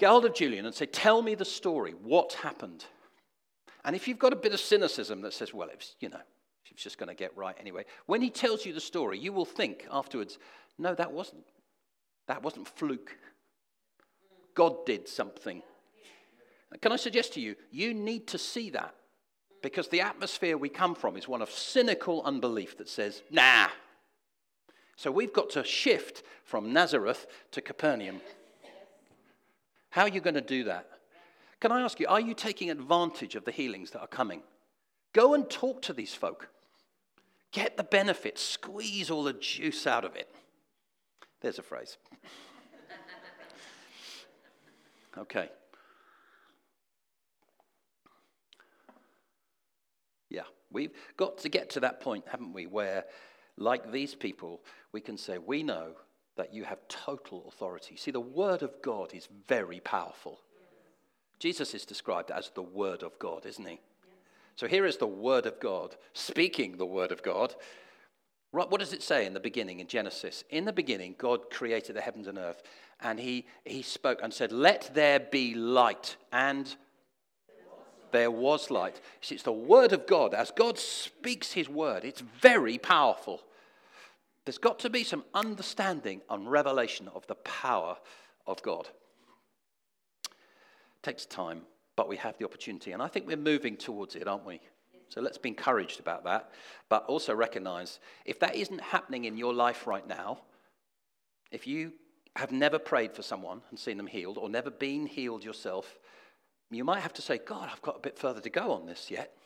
Get 0.00 0.08
hold 0.08 0.24
of 0.24 0.32
Julian 0.32 0.64
and 0.64 0.74
say, 0.74 0.86
Tell 0.86 1.20
me 1.20 1.34
the 1.34 1.44
story. 1.44 1.92
What 1.92 2.32
happened? 2.32 2.86
And 3.84 3.94
if 3.94 4.08
you've 4.08 4.18
got 4.18 4.32
a 4.32 4.36
bit 4.36 4.54
of 4.54 4.60
cynicism 4.60 5.20
that 5.20 5.34
says, 5.34 5.52
Well, 5.52 5.68
it's, 5.70 5.94
you 6.00 6.08
know, 6.08 6.20
it's 6.70 6.82
just 6.82 6.96
going 6.96 7.10
to 7.10 7.14
get 7.14 7.36
right 7.36 7.54
anyway, 7.60 7.84
when 8.06 8.22
he 8.22 8.30
tells 8.30 8.64
you 8.64 8.72
the 8.72 8.80
story, 8.80 9.18
you 9.18 9.30
will 9.30 9.44
think 9.44 9.86
afterwards, 9.92 10.38
No, 10.78 10.94
that 10.94 11.12
wasn't. 11.12 11.44
That 12.28 12.42
wasn't 12.42 12.66
fluke. 12.66 13.14
God 14.54 14.86
did 14.86 15.06
something. 15.06 15.62
Can 16.80 16.92
I 16.92 16.96
suggest 16.96 17.34
to 17.34 17.40
you, 17.42 17.54
you 17.70 17.92
need 17.92 18.26
to 18.28 18.38
see 18.38 18.70
that 18.70 18.94
because 19.62 19.88
the 19.88 20.00
atmosphere 20.00 20.56
we 20.56 20.70
come 20.70 20.94
from 20.94 21.18
is 21.18 21.28
one 21.28 21.42
of 21.42 21.50
cynical 21.50 22.22
unbelief 22.22 22.78
that 22.78 22.88
says, 22.88 23.20
nah. 23.30 23.68
So 24.96 25.10
we've 25.10 25.32
got 25.32 25.50
to 25.50 25.62
shift 25.62 26.22
from 26.44 26.72
Nazareth 26.72 27.26
to 27.50 27.60
Capernaum. 27.60 28.22
How 29.90 30.02
are 30.02 30.08
you 30.08 30.20
going 30.20 30.34
to 30.34 30.40
do 30.40 30.64
that? 30.64 30.88
Can 31.60 31.72
I 31.72 31.82
ask 31.82 32.00
you, 32.00 32.06
are 32.08 32.20
you 32.20 32.32
taking 32.32 32.70
advantage 32.70 33.34
of 33.34 33.44
the 33.44 33.50
healings 33.50 33.90
that 33.90 34.00
are 34.00 34.06
coming? 34.06 34.42
Go 35.12 35.34
and 35.34 35.48
talk 35.50 35.82
to 35.82 35.92
these 35.92 36.14
folk. 36.14 36.48
Get 37.52 37.76
the 37.76 37.84
benefit, 37.84 38.38
squeeze 38.38 39.10
all 39.10 39.24
the 39.24 39.32
juice 39.32 39.86
out 39.86 40.04
of 40.04 40.14
it. 40.16 40.32
There's 41.40 41.58
a 41.58 41.62
phrase. 41.62 41.96
Okay. 45.18 45.48
Yeah, 50.28 50.42
we've 50.70 50.92
got 51.16 51.38
to 51.38 51.48
get 51.48 51.70
to 51.70 51.80
that 51.80 52.00
point, 52.00 52.24
haven't 52.28 52.52
we, 52.52 52.66
where, 52.66 53.04
like 53.56 53.90
these 53.90 54.14
people, 54.14 54.60
we 54.92 55.00
can 55.00 55.18
say, 55.18 55.38
We 55.38 55.64
know 55.64 55.94
that 56.40 56.54
you 56.54 56.64
have 56.64 56.78
total 56.88 57.44
authority. 57.46 57.96
See, 57.96 58.10
the 58.10 58.18
Word 58.18 58.62
of 58.62 58.72
God 58.80 59.12
is 59.12 59.28
very 59.46 59.78
powerful. 59.80 60.40
Jesus 61.38 61.74
is 61.74 61.84
described 61.84 62.30
as 62.30 62.50
the 62.54 62.62
Word 62.62 63.02
of 63.02 63.18
God, 63.18 63.44
isn't 63.44 63.68
he? 63.68 63.78
So 64.56 64.66
here 64.66 64.86
is 64.86 64.96
the 64.96 65.06
Word 65.06 65.44
of 65.44 65.60
God, 65.60 65.96
speaking 66.14 66.78
the 66.78 66.86
Word 66.86 67.12
of 67.12 67.22
God. 67.22 67.54
What 68.52 68.78
does 68.78 68.94
it 68.94 69.02
say 69.02 69.26
in 69.26 69.34
the 69.34 69.38
beginning 69.38 69.80
in 69.80 69.86
Genesis? 69.86 70.42
In 70.48 70.64
the 70.64 70.72
beginning, 70.72 71.14
God 71.18 71.50
created 71.50 71.94
the 71.94 72.00
heavens 72.00 72.26
and 72.26 72.38
earth, 72.38 72.62
and 73.02 73.20
he, 73.20 73.46
he 73.66 73.82
spoke 73.82 74.20
and 74.22 74.32
said, 74.32 74.50
Let 74.50 74.94
there 74.94 75.20
be 75.20 75.54
light. 75.54 76.16
And 76.32 76.74
there 78.12 78.30
was 78.30 78.70
light. 78.70 78.98
See, 79.20 79.34
it's 79.34 79.44
the 79.44 79.52
Word 79.52 79.92
of 79.92 80.06
God. 80.06 80.32
As 80.32 80.50
God 80.50 80.78
speaks 80.78 81.52
His 81.52 81.68
Word, 81.68 82.06
it's 82.06 82.22
very 82.40 82.78
powerful. 82.78 83.42
There's 84.44 84.58
got 84.58 84.78
to 84.80 84.90
be 84.90 85.04
some 85.04 85.24
understanding 85.34 86.22
and 86.30 86.50
revelation 86.50 87.08
of 87.14 87.26
the 87.26 87.34
power 87.36 87.96
of 88.46 88.62
God. 88.62 88.88
It 90.24 91.02
takes 91.02 91.26
time, 91.26 91.62
but 91.96 92.08
we 92.08 92.16
have 92.16 92.38
the 92.38 92.44
opportunity. 92.44 92.92
And 92.92 93.02
I 93.02 93.08
think 93.08 93.26
we're 93.26 93.36
moving 93.36 93.76
towards 93.76 94.16
it, 94.16 94.26
aren't 94.26 94.46
we? 94.46 94.60
So 95.08 95.20
let's 95.20 95.38
be 95.38 95.50
encouraged 95.50 96.00
about 96.00 96.24
that. 96.24 96.50
But 96.88 97.04
also 97.06 97.34
recognize 97.34 98.00
if 98.24 98.38
that 98.40 98.54
isn't 98.54 98.80
happening 98.80 99.24
in 99.24 99.36
your 99.36 99.52
life 99.52 99.86
right 99.86 100.06
now, 100.06 100.40
if 101.50 101.66
you 101.66 101.92
have 102.36 102.52
never 102.52 102.78
prayed 102.78 103.14
for 103.14 103.22
someone 103.22 103.60
and 103.70 103.78
seen 103.78 103.96
them 103.96 104.06
healed, 104.06 104.38
or 104.38 104.48
never 104.48 104.70
been 104.70 105.06
healed 105.06 105.44
yourself, 105.44 105.98
you 106.70 106.84
might 106.84 107.00
have 107.00 107.12
to 107.14 107.22
say, 107.22 107.38
God, 107.38 107.68
I've 107.70 107.82
got 107.82 107.96
a 107.96 108.00
bit 108.00 108.16
further 108.16 108.40
to 108.40 108.50
go 108.50 108.72
on 108.72 108.86
this 108.86 109.10
yet. 109.10 109.36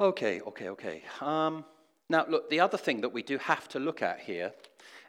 Okay, 0.00 0.40
okay, 0.40 0.68
okay. 0.70 1.02
Um, 1.20 1.64
now, 2.08 2.26
look, 2.28 2.50
the 2.50 2.58
other 2.58 2.76
thing 2.76 3.00
that 3.02 3.10
we 3.10 3.22
do 3.22 3.38
have 3.38 3.68
to 3.68 3.78
look 3.78 4.02
at 4.02 4.18
here 4.18 4.52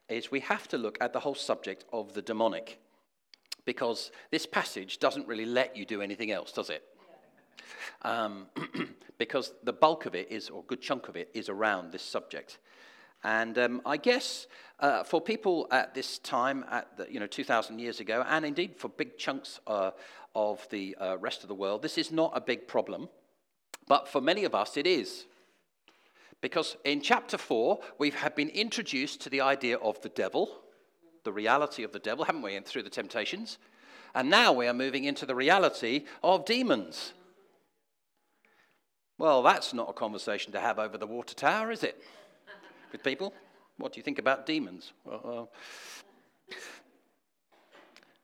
is 0.09 0.29
we 0.29 0.41
have 0.41 0.67
to 0.67 0.77
look 0.77 0.99
at 1.01 1.11
the 1.11 1.19
whole 1.19 1.33
subject 1.33 1.85
of 1.91 2.13
the 2.13 2.21
demonic. 2.21 2.79
Because 3.65 4.11
this 4.29 4.45
passage 4.45 4.99
doesn't 4.99 5.27
really 5.27 5.47
let 5.47 5.75
you 5.75 5.85
do 5.85 6.03
anything 6.03 6.29
else, 6.29 6.51
does 6.51 6.69
it? 6.69 6.83
Um, 8.03 8.45
because 9.17 9.53
the 9.63 9.73
bulk 9.73 10.05
of 10.05 10.13
it 10.13 10.31
is, 10.31 10.51
or 10.51 10.63
good 10.65 10.81
chunk 10.81 11.07
of 11.07 11.15
it, 11.15 11.31
is 11.33 11.49
around 11.49 11.91
this 11.91 12.03
subject. 12.03 12.59
And 13.23 13.57
um, 13.57 13.81
I 13.87 13.97
guess 13.97 14.45
uh, 14.79 15.03
for 15.03 15.19
people 15.19 15.67
at 15.71 15.95
this 15.95 16.19
time, 16.19 16.63
at 16.69 16.95
the, 16.95 17.11
you 17.11 17.19
know, 17.19 17.25
2,000 17.25 17.79
years 17.79 17.99
ago, 17.99 18.23
and 18.27 18.45
indeed 18.45 18.75
for 18.77 18.89
big 18.89 19.17
chunks 19.17 19.59
uh, 19.65 19.91
of 20.35 20.67
the 20.69 20.95
uh, 21.01 21.17
rest 21.17 21.41
of 21.41 21.47
the 21.47 21.55
world, 21.55 21.81
this 21.81 21.97
is 21.97 22.11
not 22.11 22.33
a 22.35 22.41
big 22.41 22.67
problem. 22.67 23.09
But 23.87 24.07
for 24.07 24.21
many 24.21 24.43
of 24.45 24.55
us, 24.55 24.77
it 24.77 24.87
is. 24.87 25.25
Because 26.41 26.77
in 26.83 27.01
chapter 27.01 27.37
4, 27.37 27.79
we 27.97 28.11
have 28.11 28.35
been 28.35 28.49
introduced 28.49 29.21
to 29.21 29.29
the 29.29 29.41
idea 29.41 29.77
of 29.77 30.01
the 30.01 30.09
devil, 30.09 30.61
the 31.23 31.33
reality 31.33 31.83
of 31.83 31.91
the 31.91 31.99
devil, 31.99 32.25
haven't 32.25 32.41
we, 32.41 32.55
and 32.55 32.65
through 32.65 32.83
the 32.83 32.89
temptations? 32.89 33.57
And 34.13 34.29
now 34.29 34.53
we 34.53 34.67
are 34.67 34.73
moving 34.73 35.05
into 35.05 35.25
the 35.25 35.35
reality 35.35 36.05
of 36.23 36.45
demons. 36.45 37.13
Well, 39.17 39.43
that's 39.43 39.73
not 39.73 39.89
a 39.89 39.93
conversation 39.93 40.51
to 40.53 40.59
have 40.59 40.77
over 40.77 40.97
the 40.97 41.07
water 41.07 41.33
tower, 41.33 41.71
is 41.71 41.83
it? 41.83 42.01
With 42.91 43.03
people? 43.03 43.33
What 43.77 43.93
do 43.93 43.99
you 43.99 44.03
think 44.03 44.19
about 44.19 44.45
demons? 44.45 44.93
Uh... 45.09 45.45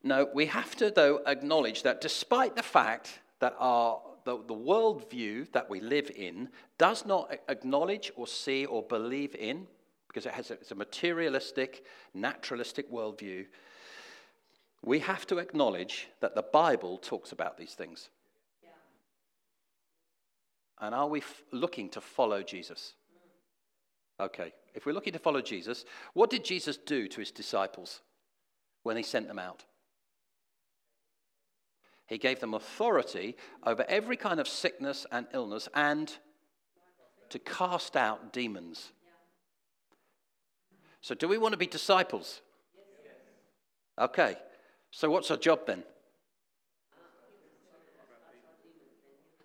no, 0.03 0.29
we 0.33 0.45
have 0.47 0.75
to, 0.77 0.91
though, 0.91 1.21
acknowledge 1.25 1.83
that 1.83 2.01
despite 2.01 2.55
the 2.55 2.63
fact 2.63 3.19
that 3.39 3.55
our 3.57 4.01
the, 4.25 4.37
the 4.37 4.53
worldview 4.53 5.51
that 5.51 5.69
we 5.69 5.79
live 5.79 6.11
in 6.15 6.49
does 6.77 7.05
not 7.05 7.33
acknowledge 7.49 8.11
or 8.15 8.27
see 8.27 8.65
or 8.65 8.83
believe 8.83 9.35
in, 9.35 9.67
because 10.07 10.25
it 10.25 10.33
has 10.33 10.51
a, 10.51 10.53
it's 10.55 10.71
a 10.71 10.75
materialistic, 10.75 11.85
naturalistic 12.13 12.91
worldview, 12.91 13.45
we 14.83 14.99
have 14.99 15.27
to 15.27 15.37
acknowledge 15.37 16.07
that 16.19 16.35
the 16.35 16.41
Bible 16.41 16.97
talks 16.97 17.31
about 17.31 17.57
these 17.57 17.73
things. 17.73 18.09
Yeah. 18.63 18.69
And 20.79 20.95
are 20.95 21.07
we 21.07 21.19
f- 21.19 21.43
looking 21.51 21.89
to 21.89 22.01
follow 22.01 22.41
Jesus? 22.41 22.93
Mm. 24.19 24.25
Okay, 24.25 24.53
if 24.73 24.85
we're 24.85 24.93
looking 24.93 25.13
to 25.13 25.19
follow 25.19 25.41
Jesus, 25.41 25.85
what 26.13 26.29
did 26.29 26.43
Jesus 26.43 26.77
do 26.77 27.07
to 27.07 27.19
his 27.19 27.31
disciples 27.31 28.01
when 28.83 28.97
he 28.97 29.03
sent 29.03 29.27
them 29.27 29.39
out? 29.39 29.65
He 32.07 32.17
gave 32.17 32.39
them 32.39 32.53
authority 32.53 33.37
over 33.65 33.85
every 33.87 34.17
kind 34.17 34.39
of 34.39 34.47
sickness 34.47 35.05
and 35.11 35.27
illness 35.33 35.69
and 35.73 36.11
to 37.29 37.39
cast 37.39 37.95
out 37.95 38.33
demons. 38.33 38.91
So, 41.01 41.15
do 41.15 41.27
we 41.27 41.37
want 41.37 41.53
to 41.53 41.57
be 41.57 41.67
disciples? 41.67 42.41
Okay, 43.97 44.35
so 44.91 45.09
what's 45.09 45.31
our 45.31 45.37
job 45.37 45.61
then? 45.65 45.83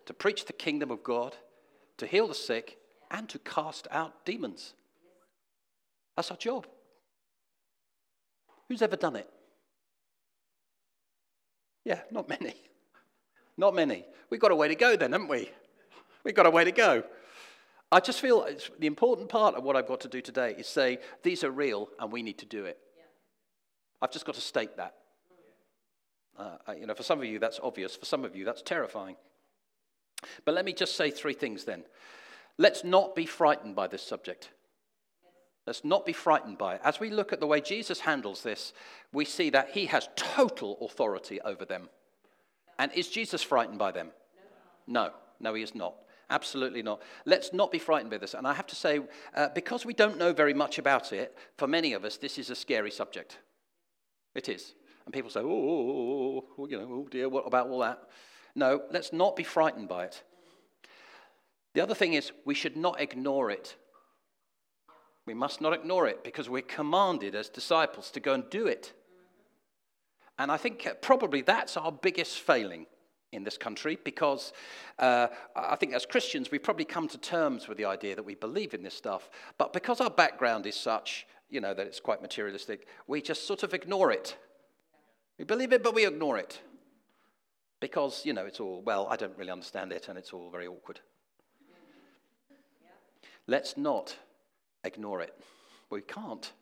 To 0.07 0.15
preach 0.15 0.45
the 0.45 0.53
kingdom 0.53 0.91
of 0.91 1.03
God, 1.03 1.37
to 1.99 2.07
heal 2.07 2.29
the 2.29 2.35
sick, 2.35 2.79
and 3.11 3.29
to 3.29 3.39
cast 3.39 3.89
out 3.91 4.25
demons. 4.25 4.75
That's 6.17 6.31
our 6.31 6.37
job. 6.37 6.67
Who's 8.69 8.83
ever 8.83 8.97
done 8.97 9.17
it? 9.17 9.31
Yeah, 11.87 12.01
not 12.11 12.29
many. 12.29 12.53
Not 13.57 13.73
many. 13.73 14.05
We've 14.29 14.41
got 14.41 14.51
a 14.51 14.57
way 14.57 14.67
to 14.67 14.75
go 14.75 14.97
then, 14.97 15.13
haven't 15.13 15.29
we? 15.29 15.49
We've 16.25 16.35
got 16.35 16.45
a 16.45 16.51
way 16.51 16.65
to 16.65 16.73
go. 16.73 17.05
I 17.93 18.01
just 18.01 18.21
feel 18.21 18.45
the 18.81 18.89
important 18.89 19.29
part 19.29 19.55
of 19.55 19.63
what 19.63 19.77
I've 19.77 19.87
got 19.87 20.01
to 20.01 20.09
do 20.09 20.21
today 20.21 20.57
is 20.59 20.67
say, 20.67 20.99
these 21.23 21.45
are 21.45 21.51
real 21.51 21.89
and 22.01 22.11
we 22.11 22.25
need 22.25 22.39
to 22.39 22.45
do 22.45 22.65
it. 22.65 22.77
Yeah. 22.99 23.05
I've 24.03 24.11
just 24.11 24.27
got 24.27 24.35
to 24.35 24.41
state 24.41 24.77
that. 24.77 24.97
Uh, 26.37 26.57
you 26.77 26.87
know, 26.87 26.95
for 26.95 27.05
some 27.05 27.21
of 27.21 27.25
you, 27.25 27.39
that's 27.39 27.61
obvious. 27.63 27.95
For 27.95 28.05
some 28.05 28.25
of 28.25 28.35
you, 28.35 28.45
that's 28.45 28.63
terrifying. 28.63 29.15
But 30.45 30.57
let 30.57 30.65
me 30.65 30.73
just 30.73 30.97
say 30.97 31.13
three 31.13 31.35
things 31.35 31.63
then. 31.63 31.85
Let's 32.59 32.83
not 32.83 33.15
be 33.15 33.27
frightened 33.27 33.77
by 33.77 33.87
this 33.87 34.03
subject. 34.03 34.51
Let's 35.67 35.85
not 35.85 36.07
be 36.07 36.13
frightened 36.13 36.59
by 36.59 36.77
it. 36.77 36.81
As 36.85 37.01
we 37.01 37.11
look 37.11 37.33
at 37.33 37.41
the 37.41 37.47
way 37.47 37.61
Jesus 37.61 38.01
handles 38.01 38.43
this, 38.43 38.73
we 39.13 39.25
see 39.25 39.51
that 39.51 39.71
he 39.71 39.87
has 39.87 40.09
total 40.15 40.79
authority 40.81 41.41
over 41.41 41.65
them. 41.65 41.89
And 42.79 42.93
is 42.93 43.09
Jesus 43.09 43.43
frightened 43.43 43.79
by 43.79 43.91
them? 43.91 44.11
No, 44.87 45.11
no, 45.41 45.55
he 45.55 45.63
is 45.63 45.75
not. 45.75 45.97
Absolutely 46.31 46.83
not. 46.83 47.03
Let's 47.25 47.53
not 47.53 47.73
be 47.73 47.79
frightened 47.79 48.11
by 48.11 48.19
this. 48.19 48.35
And 48.35 48.47
I 48.47 48.55
have 48.55 48.67
to 48.69 48.77
say, 48.77 49.01
uh, 49.35 49.49
because 49.55 49.85
we 49.85 49.95
don't 49.95 50.19
know 50.19 50.33
very 50.33 50.55
much 50.55 50.79
about 50.79 51.13
it, 51.13 51.37
for 51.57 51.67
many 51.67 51.93
of 51.95 52.05
us, 52.05 52.17
this 52.17 52.39
is 52.39 52.51
a 52.51 52.55
scary 52.55 52.91
subject. 52.91 53.39
It 54.35 54.49
is. 54.49 54.75
And 55.05 55.15
people 55.15 55.31
say, 55.31 55.41
oh, 55.41 55.47
oh, 55.49 56.45
oh, 56.59 56.67
you 56.69 56.79
know, 56.79 56.89
oh 56.91 57.09
dear, 57.11 57.29
what 57.29 57.47
about 57.47 57.69
all 57.69 57.81
that? 57.81 58.03
No, 58.55 58.83
let's 58.91 59.13
not 59.13 59.37
be 59.37 59.45
frightened 59.45 59.89
by 59.89 60.05
it. 60.05 60.23
The 61.75 61.81
other 61.81 61.95
thing 61.95 62.15
is, 62.15 62.33
we 62.45 62.55
should 62.55 62.77
not 62.77 63.01
ignore 63.01 63.51
it 63.51 63.77
we 65.27 65.35
must 65.35 65.61
not 65.61 65.73
ignore 65.73 66.07
it 66.07 66.23
because 66.23 66.49
we're 66.49 66.63
commanded 66.63 67.35
as 67.35 67.49
disciples 67.49 68.11
to 68.13 68.21
go 68.21 68.33
and 68.33 68.49
do 68.49 68.67
it. 68.67 68.93
And 70.39 70.53
I 70.53 70.57
think 70.57 70.87
probably 71.03 71.43
that's 71.43 71.77
our 71.77 71.91
biggest 71.91 72.39
failing 72.41 72.87
in 73.33 73.43
this 73.43 73.59
country 73.59 73.99
because 74.05 74.53
uh, 74.99 75.27
I 75.57 75.77
think 75.77 75.95
as 75.95 76.07
Christians 76.07 76.51
we 76.51 76.59
probably 76.59 76.85
come 76.85 77.09
to 77.09 77.19
terms 77.19 77.67
with 77.67 77.77
the 77.77 77.87
idea 77.87 78.15
that 78.15 78.23
we 78.23 78.37
believe 78.37 78.73
in 78.73 78.83
this 78.83 78.95
stuff. 78.95 79.29
But 79.59 79.73
because 79.73 80.01
our 80.01 80.11
background 80.11 80.67
is 80.67 80.77
such, 80.77 81.27
you 81.51 81.61
know, 81.61 81.75
that 81.75 81.87
it's 81.87 82.01
quite 82.01 82.23
materialistic, 82.23 82.87
we 83.07 83.21
just 83.21 83.47
sort 83.47 83.63
of 83.63 83.75
ignore 83.75 84.13
it. 84.13 84.37
We 85.39 85.45
believe 85.45 85.73
it, 85.73 85.83
but 85.83 85.95
we 85.95 86.07
ignore 86.07 86.39
it. 86.39 86.61
Because, 87.81 88.25
you 88.25 88.33
know, 88.33 88.47
it's 88.47 88.61
all, 88.61 88.81
well, 88.83 89.07
I 89.11 89.17
don't 89.17 89.37
really 89.37 89.51
understand 89.51 89.93
it 89.93 90.09
and 90.09 90.17
it's 90.17 90.33
all 90.33 90.51
very 90.51 90.67
awkward. 90.67 91.01
Let's 93.47 93.77
not 93.77 94.17
ignore 94.87 95.21
it. 95.21 95.39
We 95.91 96.01
can't. 96.01 96.53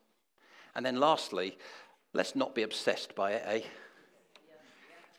And 0.75 0.85
then 0.85 0.99
lastly, 0.99 1.57
let's 2.13 2.35
not 2.35 2.53
be 2.53 2.63
obsessed 2.63 3.15
by 3.15 3.33
it, 3.33 3.43
eh? 3.45 3.61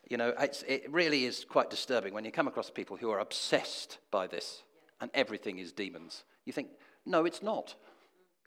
You 0.09 0.17
know, 0.17 0.35
it 0.39 0.87
really 0.89 1.25
is 1.25 1.45
quite 1.45 1.69
disturbing 1.69 2.15
when 2.15 2.25
you 2.25 2.31
come 2.31 2.47
across 2.47 2.71
people 2.71 2.97
who 2.97 3.11
are 3.11 3.19
obsessed 3.19 3.99
by 4.13 4.29
this 4.29 4.63
and 5.01 5.11
everything 5.15 5.59
is 5.59 5.73
demons. 5.73 6.23
You 6.45 6.53
think, 6.53 6.69
no, 7.05 7.25
it's 7.25 7.43
not. 7.43 7.75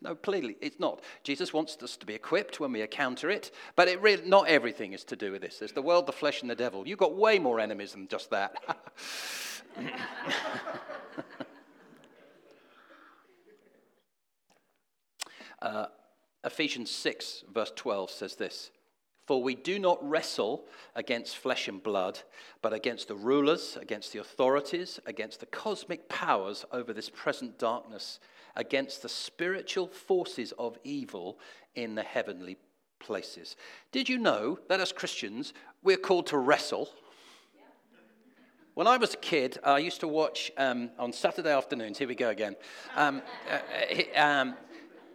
No, 0.01 0.15
clearly 0.15 0.55
it's 0.61 0.79
not. 0.79 1.01
Jesus 1.23 1.51
wants 1.53 1.77
us 1.83 1.97
to 1.97 2.05
be 2.05 2.13
equipped 2.13 2.61
when 2.61 2.71
we 2.71 2.81
encounter 2.81 3.29
it, 3.29 3.51
but 3.75 3.89
it 3.89 4.01
really, 4.01 4.25
not 4.27 4.47
everything 4.47 4.93
is 4.93 5.03
to 5.05 5.17
do 5.17 5.33
with 5.33 5.41
this. 5.41 5.59
There's 5.59 5.73
the 5.73 5.81
world, 5.81 6.05
the 6.05 6.13
flesh, 6.13 6.41
and 6.41 6.49
the 6.49 6.55
devil. 6.55 6.87
You've 6.87 6.99
got 6.99 7.15
way 7.15 7.37
more 7.39 7.59
enemies 7.59 7.91
than 7.91 8.07
just 8.07 8.29
that. 8.29 8.53
Uh, 15.61 15.87
Ephesians 16.43 16.89
6, 16.89 17.43
verse 17.53 17.71
12 17.75 18.09
says 18.11 18.35
this 18.35 18.71
For 19.25 19.43
we 19.43 19.55
do 19.55 19.79
not 19.79 20.07
wrestle 20.07 20.65
against 20.95 21.37
flesh 21.37 21.67
and 21.67 21.81
blood, 21.81 22.19
but 22.61 22.73
against 22.73 23.07
the 23.07 23.15
rulers, 23.15 23.77
against 23.81 24.13
the 24.13 24.19
authorities, 24.19 24.99
against 25.05 25.39
the 25.39 25.45
cosmic 25.47 26.07
powers 26.07 26.65
over 26.71 26.93
this 26.93 27.09
present 27.09 27.59
darkness, 27.59 28.19
against 28.55 29.01
the 29.01 29.09
spiritual 29.09 29.87
forces 29.87 30.53
of 30.57 30.77
evil 30.83 31.39
in 31.75 31.95
the 31.95 32.03
heavenly 32.03 32.57
places. 32.99 33.55
Did 33.91 34.09
you 34.09 34.17
know 34.17 34.59
that 34.67 34.79
as 34.79 34.91
Christians, 34.91 35.53
we're 35.83 35.97
called 35.97 36.27
to 36.27 36.37
wrestle? 36.37 36.89
When 38.75 38.87
I 38.87 38.95
was 38.95 39.13
a 39.13 39.17
kid, 39.17 39.57
I 39.63 39.79
used 39.79 39.99
to 40.01 40.07
watch 40.07 40.51
um, 40.57 40.91
on 40.97 41.11
Saturday 41.11 41.51
afternoons, 41.51 41.97
here 41.97 42.07
we 42.07 42.15
go 42.15 42.29
again. 42.29 42.55
Um, 42.95 43.21
uh, 43.51 43.57
uh 44.15 44.21
um, 44.21 44.55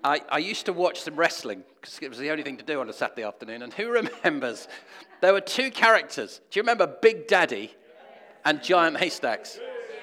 I, 0.05 0.21
I 0.29 0.39
used 0.39 0.67
to 0.67 0.75
watch 0.75 1.01
some 1.01 1.17
wrestling 1.17 1.65
because 1.81 1.99
it 2.03 2.11
was 2.11 2.19
the 2.19 2.31
only 2.31 2.43
thing 2.43 2.59
to 2.59 2.65
do 2.65 2.79
on 2.81 2.91
a 2.91 2.93
Saturday 2.93 3.23
afternoon. 3.23 3.63
And 3.63 3.73
who 3.73 3.91
remembers? 4.25 4.69
There 5.23 5.33
were 5.33 5.41
two 5.41 5.71
characters. 5.71 6.43
Do 6.51 6.59
you 6.59 6.63
remember 6.63 6.87
Big 6.87 7.27
Daddy 7.27 7.75
and 8.45 8.63
Giant 8.63 8.99
Haystacks? 8.99 9.59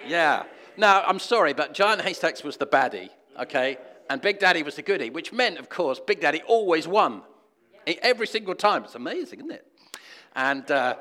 Yeah. 0.08 0.44
Now, 0.76 1.04
I'm 1.04 1.20
sorry, 1.20 1.54
but 1.54 1.76
Giant 1.76 2.02
Haystacks 2.02 2.44
was 2.44 2.58
the 2.58 2.66
baddie, 2.66 3.10
okay? 3.40 3.78
And 4.10 4.20
Big 4.22 4.40
Daddy 4.40 4.64
was 4.64 4.76
the 4.76 4.82
goodie, 4.82 5.12
which 5.12 5.32
meant, 5.32 5.60
of 5.60 5.70
course, 5.70 6.00
Big 6.00 6.20
Daddy 6.20 6.42
always 6.48 6.88
won 6.88 7.22
every 7.86 8.26
single 8.26 8.56
time. 8.56 8.84
It's 8.84 8.96
amazing, 8.96 9.40
isn't 9.40 9.52
it? 9.52 9.68
And, 10.36 10.70
uh, 10.72 10.96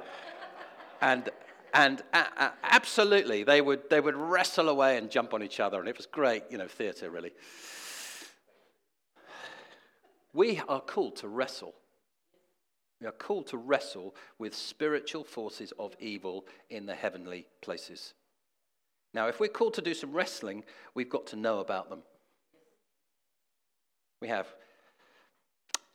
and, 1.01 1.31
and 1.73 2.03
uh, 2.13 2.25
uh, 2.37 2.51
absolutely, 2.63 3.45
they 3.45 3.63
would, 3.63 3.89
they 3.89 4.01
would 4.01 4.17
wrestle 4.17 4.69
away 4.69 4.99
and 4.99 5.11
jump 5.11 5.33
on 5.33 5.43
each 5.43 5.61
other, 5.61 5.81
and 5.81 5.89
it 5.89 5.97
was 5.97 6.07
great, 6.07 6.45
you 6.51 6.59
know, 6.59 6.69
theatre, 6.69 7.09
really. 7.09 7.33
We 10.33 10.61
are 10.69 10.81
called 10.81 11.17
to 11.17 11.29
wrestle. 11.29 11.75
We 13.01 13.07
are 13.07 13.13
called 13.13 13.47
to 13.49 13.57
wrestle 13.57 14.15
with 14.39 14.55
spiritual 14.55 15.25
forces 15.25 15.73
of 15.79 15.97
evil 15.99 16.47
in 16.69 16.87
the 16.87 16.95
heavenly 16.95 17.47
places. 17.63 18.15
Now, 19.13 19.27
if 19.27 19.41
we're 19.41 19.49
called 19.49 19.75
to 19.75 19.83
do 19.83 19.95
some 19.95 20.13
wrestling, 20.13 20.65
we've 20.95 21.09
got 21.09 21.27
to 21.29 21.37
know 21.37 21.59
about 21.59 21.89
them. 21.89 22.03
We 24.21 24.29
have. 24.29 24.47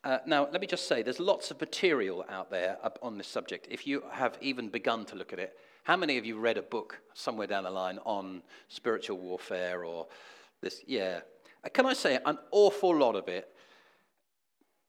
Uh, 0.03 0.17
now, 0.25 0.47
let 0.51 0.61
me 0.61 0.67
just 0.67 0.87
say 0.87 1.01
there's 1.01 1.19
lots 1.19 1.51
of 1.51 1.61
material 1.61 2.25
out 2.29 2.51
there 2.51 2.77
on 3.01 3.17
this 3.17 3.27
subject. 3.27 3.67
If 3.71 3.87
you 3.87 4.03
have 4.11 4.37
even 4.41 4.69
begun 4.69 5.05
to 5.05 5.15
look 5.15 5.31
at 5.31 5.39
it, 5.39 5.57
how 5.83 5.95
many 5.95 6.17
of 6.17 6.25
you 6.25 6.37
read 6.37 6.57
a 6.57 6.63
book 6.63 6.99
somewhere 7.13 7.47
down 7.47 7.63
the 7.63 7.71
line 7.71 7.99
on 8.05 8.41
spiritual 8.67 9.17
warfare 9.17 9.85
or 9.85 10.07
this? 10.61 10.81
Yeah, 10.87 11.21
can 11.73 11.85
I 11.85 11.93
say, 11.93 12.19
an 12.25 12.37
awful 12.51 12.95
lot 12.95 13.15
of 13.15 13.27
it 13.27 13.47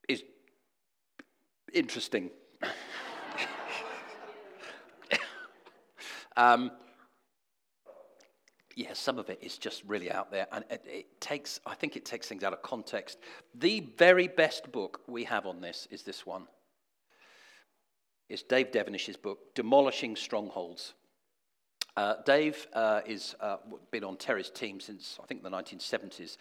is 0.08 0.22
interesting. 1.72 2.30
um, 6.36 6.70
yeah, 8.76 8.92
some 8.92 9.18
of 9.18 9.30
it 9.30 9.38
is 9.40 9.56
just 9.56 9.82
really 9.84 10.10
out 10.10 10.30
there, 10.30 10.46
and 10.52 10.64
it, 10.70 10.84
it, 10.86 11.20
takes, 11.20 11.60
I 11.66 11.74
think 11.74 11.96
it 11.96 12.04
takes 12.04 12.28
things 12.28 12.44
out 12.44 12.52
of 12.52 12.62
context. 12.62 13.18
The 13.54 13.80
very 13.96 14.28
best 14.28 14.70
book 14.70 15.00
we 15.06 15.24
have 15.24 15.46
on 15.46 15.62
this 15.62 15.88
is 15.90 16.02
this 16.02 16.26
one. 16.26 16.46
It's 18.28 18.42
Dave 18.42 18.72
Devenish's 18.72 19.16
book, 19.16 19.54
Demolishing 19.54 20.14
Strongholds. 20.14 20.94
Uh, 21.96 22.14
Dave 22.26 22.66
uh, 22.74 23.00
is 23.06 23.34
uh, 23.40 23.56
been 23.90 24.04
on 24.04 24.18
Terry's 24.18 24.50
team 24.50 24.80
since 24.80 25.18
I 25.22 25.24
think 25.24 25.42
the 25.42 25.48
1970s, 25.48 26.36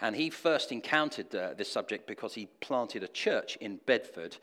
and 0.00 0.14
he 0.14 0.30
first 0.30 0.70
encountered 0.70 1.34
uh, 1.34 1.54
this 1.54 1.70
subject 1.70 2.06
because 2.06 2.32
he 2.32 2.46
planted 2.60 3.02
a 3.02 3.08
church 3.08 3.56
in 3.60 3.80
Bedford 3.86 4.36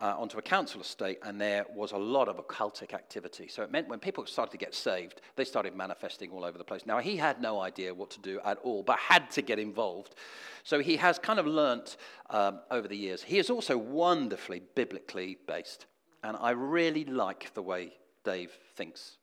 uh, 0.00 0.14
onto 0.16 0.38
a 0.38 0.42
council 0.42 0.80
estate, 0.80 1.18
and 1.24 1.38
there 1.38 1.66
was 1.74 1.92
a 1.92 1.98
lot 1.98 2.28
of 2.28 2.38
occultic 2.38 2.94
activity. 2.94 3.48
So 3.48 3.62
it 3.62 3.70
meant 3.70 3.86
when 3.86 3.98
people 3.98 4.24
started 4.24 4.52
to 4.52 4.56
get 4.56 4.74
saved, 4.74 5.20
they 5.36 5.44
started 5.44 5.76
manifesting 5.76 6.30
all 6.30 6.42
over 6.42 6.56
the 6.56 6.64
place. 6.64 6.86
Now 6.86 7.00
he 7.00 7.18
had 7.18 7.42
no 7.42 7.60
idea 7.60 7.92
what 7.92 8.10
to 8.12 8.20
do 8.20 8.40
at 8.46 8.56
all, 8.58 8.82
but 8.82 8.98
had 8.98 9.30
to 9.32 9.42
get 9.42 9.58
involved. 9.58 10.14
So 10.62 10.80
he 10.80 10.96
has 10.96 11.18
kind 11.18 11.38
of 11.38 11.46
learnt 11.46 11.98
um, 12.30 12.60
over 12.70 12.88
the 12.88 12.96
years. 12.96 13.22
He 13.22 13.38
is 13.38 13.50
also 13.50 13.76
wonderfully 13.76 14.62
biblically 14.74 15.36
based, 15.46 15.84
and 16.22 16.34
I 16.40 16.52
really 16.52 17.04
like 17.04 17.52
the 17.52 17.62
way 17.62 17.92
Dave 18.24 18.52
thinks 18.74 19.18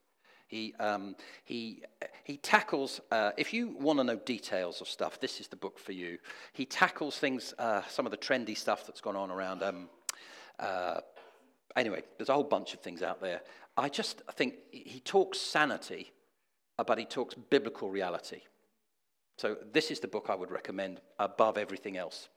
he, 0.51 0.75
um, 0.81 1.15
he, 1.45 1.81
he 2.25 2.35
tackles, 2.35 2.99
uh, 3.09 3.31
if 3.37 3.53
you 3.53 3.69
want 3.79 3.99
to 3.99 4.03
know 4.03 4.17
details 4.17 4.81
of 4.81 4.89
stuff, 4.89 5.17
this 5.17 5.39
is 5.39 5.47
the 5.47 5.55
book 5.55 5.79
for 5.79 5.93
you. 5.93 6.17
He 6.51 6.65
tackles 6.65 7.17
things, 7.17 7.53
uh, 7.57 7.83
some 7.87 8.05
of 8.05 8.11
the 8.11 8.17
trendy 8.17 8.57
stuff 8.57 8.85
that's 8.85 8.99
gone 8.99 9.15
on 9.15 9.31
around. 9.31 9.63
Um, 9.63 9.87
uh, 10.59 10.99
anyway, 11.77 12.03
there's 12.17 12.27
a 12.27 12.33
whole 12.33 12.43
bunch 12.43 12.73
of 12.73 12.81
things 12.81 13.01
out 13.01 13.21
there. 13.21 13.43
I 13.77 13.87
just 13.87 14.23
think 14.33 14.55
he 14.71 14.99
talks 14.99 15.39
sanity, 15.39 16.11
uh, 16.77 16.83
but 16.83 16.97
he 16.97 17.05
talks 17.05 17.33
biblical 17.33 17.89
reality. 17.89 18.41
So 19.37 19.55
this 19.71 19.89
is 19.89 20.01
the 20.01 20.09
book 20.09 20.25
I 20.29 20.35
would 20.35 20.51
recommend 20.51 20.99
above 21.17 21.57
everything 21.57 21.95
else. 21.95 22.27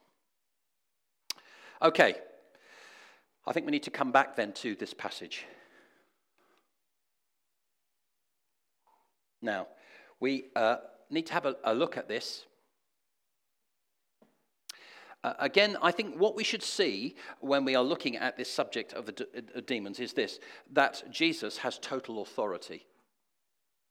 Okay, 1.83 2.15
I 3.45 3.53
think 3.53 3.67
we 3.67 3.73
need 3.73 3.83
to 3.83 3.91
come 3.91 4.13
back 4.13 4.37
then 4.37 4.53
to 4.53 4.77
this 4.77 4.95
passage. 4.95 5.47
Now, 9.45 9.69
we 10.21 10.47
uh, 10.57 10.77
need 11.11 11.27
to 11.27 11.35
have 11.35 11.45
a, 11.45 11.55
a, 11.65 11.75
look 11.75 11.99
at 11.99 12.09
this. 12.09 12.47
Uh, 15.23 15.35
again, 15.39 15.77
I 15.83 15.91
think 15.91 16.17
what 16.17 16.35
we 16.35 16.43
should 16.43 16.63
see 16.63 17.15
when 17.41 17.65
we 17.65 17.75
are 17.75 17.83
looking 17.83 18.17
at 18.17 18.37
this 18.37 18.51
subject 18.51 18.95
of 18.95 19.07
the 19.07 19.13
d- 19.13 19.25
uh, 19.37 19.61
demons 19.67 20.01
is 20.01 20.15
this 20.15 20.41
that 20.73 21.03
Jesus 21.11 21.59
has 21.59 21.79
total 21.79 22.23
authority. 22.23 22.87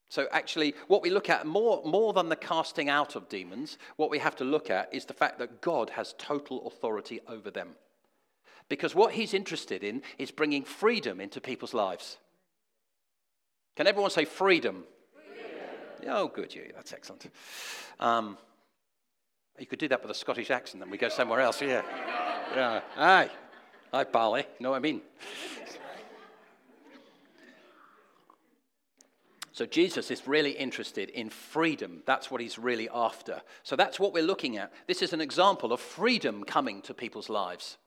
So, 0.09 0.27
actually, 0.31 0.73
what 0.87 1.01
we 1.03 1.09
look 1.11 1.29
at 1.29 1.45
more, 1.45 1.81
more 1.85 2.13
than 2.13 2.29
the 2.29 2.35
casting 2.35 2.89
out 2.89 3.15
of 3.15 3.29
demons, 3.29 3.77
what 3.97 4.09
we 4.09 4.19
have 4.19 4.35
to 4.37 4.43
look 4.43 4.69
at 4.69 4.93
is 4.93 5.05
the 5.05 5.13
fact 5.13 5.37
that 5.39 5.61
God 5.61 5.91
has 5.91 6.15
total 6.17 6.67
authority 6.67 7.19
over 7.27 7.51
them. 7.51 7.69
Because 8.69 8.95
what 8.95 9.13
he's 9.13 9.33
interested 9.33 9.83
in 9.83 10.01
is 10.17 10.31
bringing 10.31 10.63
freedom 10.63 11.19
into 11.19 11.41
people's 11.41 11.73
lives. 11.73 12.17
Can 13.75 13.87
everyone 13.87 14.11
say 14.11 14.25
freedom? 14.25 14.85
Oh, 16.07 16.27
good, 16.27 16.53
you. 16.53 16.71
That's 16.75 16.93
excellent. 16.93 17.27
Um, 17.99 18.37
you 19.59 19.65
could 19.65 19.79
do 19.79 19.87
that 19.87 20.01
with 20.01 20.11
a 20.11 20.15
Scottish 20.15 20.49
accent, 20.49 20.81
then 20.81 20.89
we 20.89 20.97
go 20.97 21.09
somewhere 21.09 21.41
else. 21.41 21.61
Yeah. 21.61 21.83
Yeah. 22.55 22.81
Aye. 22.97 23.29
Hi, 23.91 24.03
Bali. 24.03 24.45
Know 24.59 24.71
what 24.71 24.77
I 24.77 24.79
mean? 24.79 25.01
So 29.53 29.67
Jesus 29.67 30.09
is 30.09 30.27
really 30.27 30.51
interested 30.51 31.09
in 31.09 31.29
freedom. 31.29 32.01
That's 32.07 32.31
what 32.31 32.41
he's 32.41 32.57
really 32.57 32.89
after. 32.91 33.39
So 33.61 33.75
that's 33.75 33.99
what 33.99 34.11
we're 34.11 34.23
looking 34.23 34.57
at. 34.57 34.73
This 34.87 35.03
is 35.03 35.13
an 35.13 35.21
example 35.21 35.71
of 35.71 35.79
freedom 35.79 36.43
coming 36.43 36.81
to 36.81 36.93
people's 36.95 37.29
lives. 37.29 37.77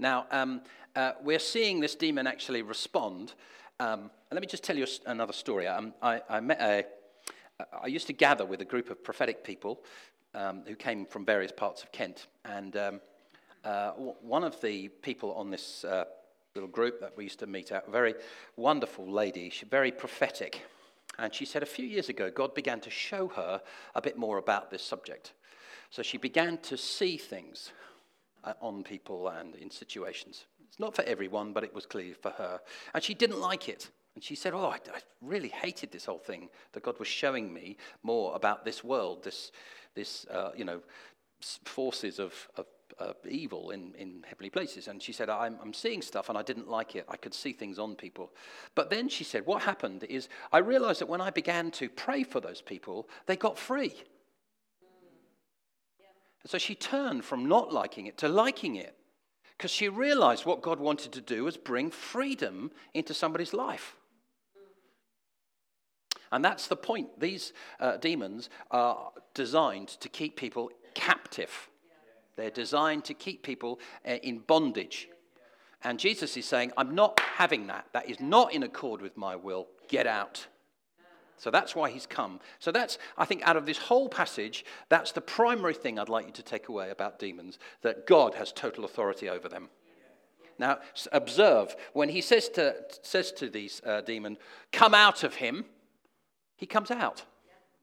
Now, 0.00 0.26
um, 0.32 0.62
uh, 0.96 1.12
we're 1.22 1.38
seeing 1.38 1.78
this 1.78 1.94
demon 1.94 2.26
actually 2.26 2.62
respond. 2.62 3.34
Um, 3.78 4.10
let 4.32 4.40
me 4.40 4.48
just 4.48 4.64
tell 4.64 4.76
you 4.76 4.86
another 5.06 5.32
story. 5.32 5.68
Um, 5.68 5.94
I, 6.02 6.20
I, 6.28 6.40
met 6.40 6.60
a, 6.60 6.84
I 7.82 7.86
used 7.86 8.06
to 8.08 8.12
gather 8.12 8.44
with 8.44 8.60
a 8.60 8.64
group 8.64 8.90
of 8.90 9.02
prophetic 9.02 9.44
people 9.44 9.82
um, 10.34 10.62
who 10.66 10.74
came 10.74 11.06
from 11.06 11.24
various 11.24 11.52
parts 11.52 11.82
of 11.82 11.92
Kent. 11.92 12.26
And 12.44 12.76
um, 12.76 13.00
uh, 13.64 13.90
one 13.90 14.44
of 14.44 14.60
the 14.60 14.88
people 14.88 15.32
on 15.34 15.50
this 15.50 15.84
uh, 15.84 16.04
little 16.54 16.68
group 16.68 17.00
that 17.00 17.16
we 17.16 17.24
used 17.24 17.38
to 17.40 17.46
meet 17.46 17.72
at, 17.72 17.88
a 17.88 17.90
very 17.90 18.14
wonderful 18.56 19.10
lady, 19.10 19.50
she, 19.50 19.66
very 19.66 19.92
prophetic. 19.92 20.62
And 21.18 21.34
she 21.34 21.44
said 21.44 21.62
a 21.62 21.66
few 21.66 21.86
years 21.86 22.08
ago, 22.08 22.30
God 22.30 22.54
began 22.54 22.80
to 22.80 22.90
show 22.90 23.28
her 23.28 23.60
a 23.94 24.02
bit 24.02 24.16
more 24.16 24.38
about 24.38 24.70
this 24.70 24.82
subject. 24.82 25.32
So 25.90 26.02
she 26.02 26.16
began 26.18 26.58
to 26.58 26.76
see 26.76 27.16
things 27.16 27.72
uh, 28.44 28.54
on 28.60 28.82
people 28.82 29.28
and 29.28 29.54
in 29.56 29.70
situations. 29.70 30.46
It's 30.68 30.80
not 30.80 30.96
for 30.96 31.02
everyone, 31.02 31.52
but 31.52 31.64
it 31.64 31.74
was 31.74 31.84
clear 31.84 32.14
for 32.14 32.30
her. 32.30 32.60
And 32.94 33.02
she 33.02 33.12
didn't 33.12 33.40
like 33.40 33.68
it. 33.68 33.90
And 34.14 34.22
she 34.22 34.34
said, 34.34 34.54
Oh, 34.54 34.66
I, 34.66 34.76
I, 34.94 35.00
really 35.20 35.48
hated 35.48 35.92
this 35.92 36.04
whole 36.04 36.18
thing 36.18 36.48
that 36.72 36.82
God 36.82 36.98
was 36.98 37.08
showing 37.08 37.52
me 37.52 37.76
more 38.02 38.34
about 38.34 38.64
this 38.64 38.82
world, 38.82 39.22
this, 39.24 39.52
this 39.94 40.26
uh, 40.26 40.50
you 40.56 40.64
know, 40.64 40.80
forces 41.64 42.18
of, 42.18 42.34
of 42.56 42.66
uh, 42.98 43.12
evil 43.28 43.70
in, 43.70 43.94
in 43.96 44.24
heavenly 44.26 44.50
places. 44.50 44.88
And 44.88 45.02
she 45.02 45.12
said, 45.12 45.30
I'm, 45.30 45.56
I'm 45.62 45.72
seeing 45.72 46.02
stuff 46.02 46.28
and 46.28 46.36
I 46.36 46.42
didn't 46.42 46.68
like 46.68 46.94
it. 46.96 47.06
I 47.08 47.16
could 47.16 47.34
see 47.34 47.52
things 47.52 47.78
on 47.78 47.94
people. 47.94 48.32
But 48.74 48.90
then 48.90 49.08
she 49.08 49.24
said, 49.24 49.46
What 49.46 49.62
happened 49.62 50.04
is 50.04 50.28
I 50.52 50.58
realized 50.58 51.00
that 51.00 51.08
when 51.08 51.20
I 51.20 51.30
began 51.30 51.70
to 51.72 51.88
pray 51.88 52.22
for 52.22 52.40
those 52.40 52.60
people, 52.60 53.08
they 53.26 53.36
got 53.36 53.58
free. 53.58 53.94
And 56.42 56.50
so 56.50 56.58
she 56.58 56.74
turned 56.74 57.24
from 57.24 57.46
not 57.46 57.72
liking 57.72 58.06
it 58.06 58.18
to 58.18 58.28
liking 58.28 58.76
it 58.76 58.96
because 59.56 59.70
she 59.70 59.88
realized 59.88 60.44
what 60.44 60.60
God 60.60 60.80
wanted 60.80 61.12
to 61.12 61.20
do 61.20 61.44
was 61.44 61.56
bring 61.56 61.90
freedom 61.90 62.72
into 62.94 63.14
somebody's 63.14 63.54
life. 63.54 63.96
And 66.32 66.44
that's 66.44 66.66
the 66.66 66.76
point. 66.76 67.20
These 67.20 67.52
uh, 67.78 67.98
demons 67.98 68.48
are 68.70 69.12
designed 69.34 69.88
to 69.88 70.08
keep 70.08 70.36
people 70.36 70.70
captive, 70.94 71.68
they're 72.36 72.50
designed 72.50 73.04
to 73.04 73.14
keep 73.14 73.42
people 73.42 73.78
uh, 74.08 74.14
in 74.14 74.38
bondage. 74.40 75.08
And 75.84 75.98
Jesus 75.98 76.36
is 76.36 76.46
saying, 76.46 76.72
I'm 76.76 76.94
not 76.94 77.18
having 77.18 77.66
that. 77.66 77.86
That 77.92 78.08
is 78.08 78.20
not 78.20 78.54
in 78.54 78.62
accord 78.62 79.02
with 79.02 79.16
my 79.16 79.34
will. 79.34 79.66
Get 79.88 80.06
out. 80.06 80.46
So 81.36 81.50
that's 81.50 81.74
why 81.74 81.90
he's 81.90 82.06
come. 82.06 82.38
So 82.60 82.70
that's, 82.70 82.98
I 83.18 83.24
think, 83.24 83.42
out 83.42 83.56
of 83.56 83.66
this 83.66 83.78
whole 83.78 84.08
passage, 84.08 84.64
that's 84.88 85.10
the 85.10 85.20
primary 85.20 85.74
thing 85.74 85.98
I'd 85.98 86.08
like 86.08 86.26
you 86.26 86.32
to 86.34 86.42
take 86.42 86.68
away 86.68 86.90
about 86.90 87.18
demons 87.18 87.58
that 87.82 88.06
God 88.06 88.34
has 88.36 88.52
total 88.52 88.84
authority 88.84 89.28
over 89.28 89.48
them. 89.48 89.68
Now, 90.58 90.78
observe, 91.10 91.74
when 91.94 92.10
he 92.10 92.20
says 92.20 92.48
to, 92.50 92.76
says 93.02 93.32
to 93.32 93.50
these 93.50 93.82
uh, 93.84 94.02
demon, 94.02 94.38
come 94.70 94.94
out 94.94 95.24
of 95.24 95.34
him, 95.34 95.64
he 96.56 96.66
comes 96.66 96.90
out. 96.90 97.24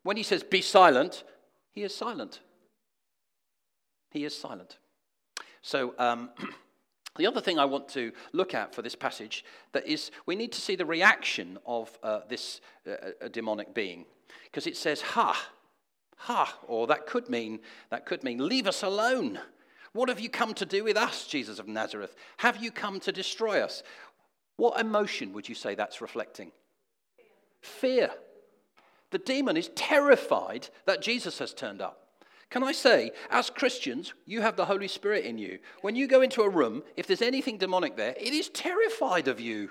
When 0.03 0.17
he 0.17 0.23
says, 0.23 0.43
be 0.43 0.62
silent, 0.62 1.23
he 1.71 1.84
is 1.84 1.95
silent. 1.95 2.39
He 4.12 4.25
is 4.25 4.36
silent. 4.36 4.77
So, 5.62 5.93
um, 5.99 6.29
the 7.17 7.27
other 7.27 7.41
thing 7.41 7.60
I 7.60 7.65
want 7.65 7.89
to 7.89 8.12
look 8.32 8.53
at 8.53 8.73
for 8.73 8.82
this 8.82 8.95
passage 8.95 9.43
that 9.73 9.86
is 9.86 10.12
we 10.25 10.36
need 10.36 10.51
to 10.53 10.62
see 10.62 10.75
the 10.75 10.86
reaction 10.86 11.58
of 11.65 11.97
uh, 12.01 12.21
this 12.29 12.62
uh, 12.89 13.27
demonic 13.32 13.73
being 13.73 14.05
because 14.45 14.67
it 14.67 14.77
says 14.77 15.01
ha 15.01 15.49
ha 16.15 16.58
or 16.67 16.88
that 16.88 17.05
could 17.05 17.29
mean 17.29 17.60
that 17.89 18.05
could 18.05 18.23
mean 18.23 18.47
leave 18.47 18.67
us 18.67 18.84
alone 18.84 19.39
what 19.93 20.10
have 20.10 20.19
you 20.19 20.29
come 20.29 20.53
to 20.53 20.65
do 20.65 20.84
with 20.84 20.97
us 20.97 21.27
jesus 21.27 21.60
of 21.60 21.67
nazareth 21.67 22.15
have 22.38 22.62
you 22.62 22.71
come 22.71 22.99
to 22.99 23.12
destroy 23.12 23.62
us 23.62 23.84
what 24.58 24.79
emotion 24.79 25.34
would 25.34 25.47
you 25.47 25.55
say 25.55 25.75
that's 25.75 26.01
reflecting 26.01 26.51
fear 27.62 28.10
the 29.12 29.17
demon 29.17 29.58
is 29.58 29.69
terrified 29.76 30.69
that 30.86 31.02
Jesus 31.02 31.39
has 31.39 31.54
turned 31.54 31.82
up. 31.82 32.10
Can 32.50 32.63
I 32.63 32.72
say, 32.72 33.12
as 33.30 33.50
Christians, 33.50 34.13
you 34.26 34.41
have 34.41 34.56
the 34.56 34.65
Holy 34.65 34.88
Spirit 34.88 35.26
in 35.26 35.38
you. 35.38 35.60
When 35.82 35.95
you 35.95 36.08
go 36.08 36.22
into 36.22 36.41
a 36.41 36.50
room, 36.50 36.82
if 36.98 37.06
there's 37.06 37.22
anything 37.22 37.58
demonic 37.58 37.95
there, 37.95 38.15
it 38.19 38.34
is 38.34 38.50
terrified 38.50 39.28
of 39.28 39.39
you. 39.39 39.69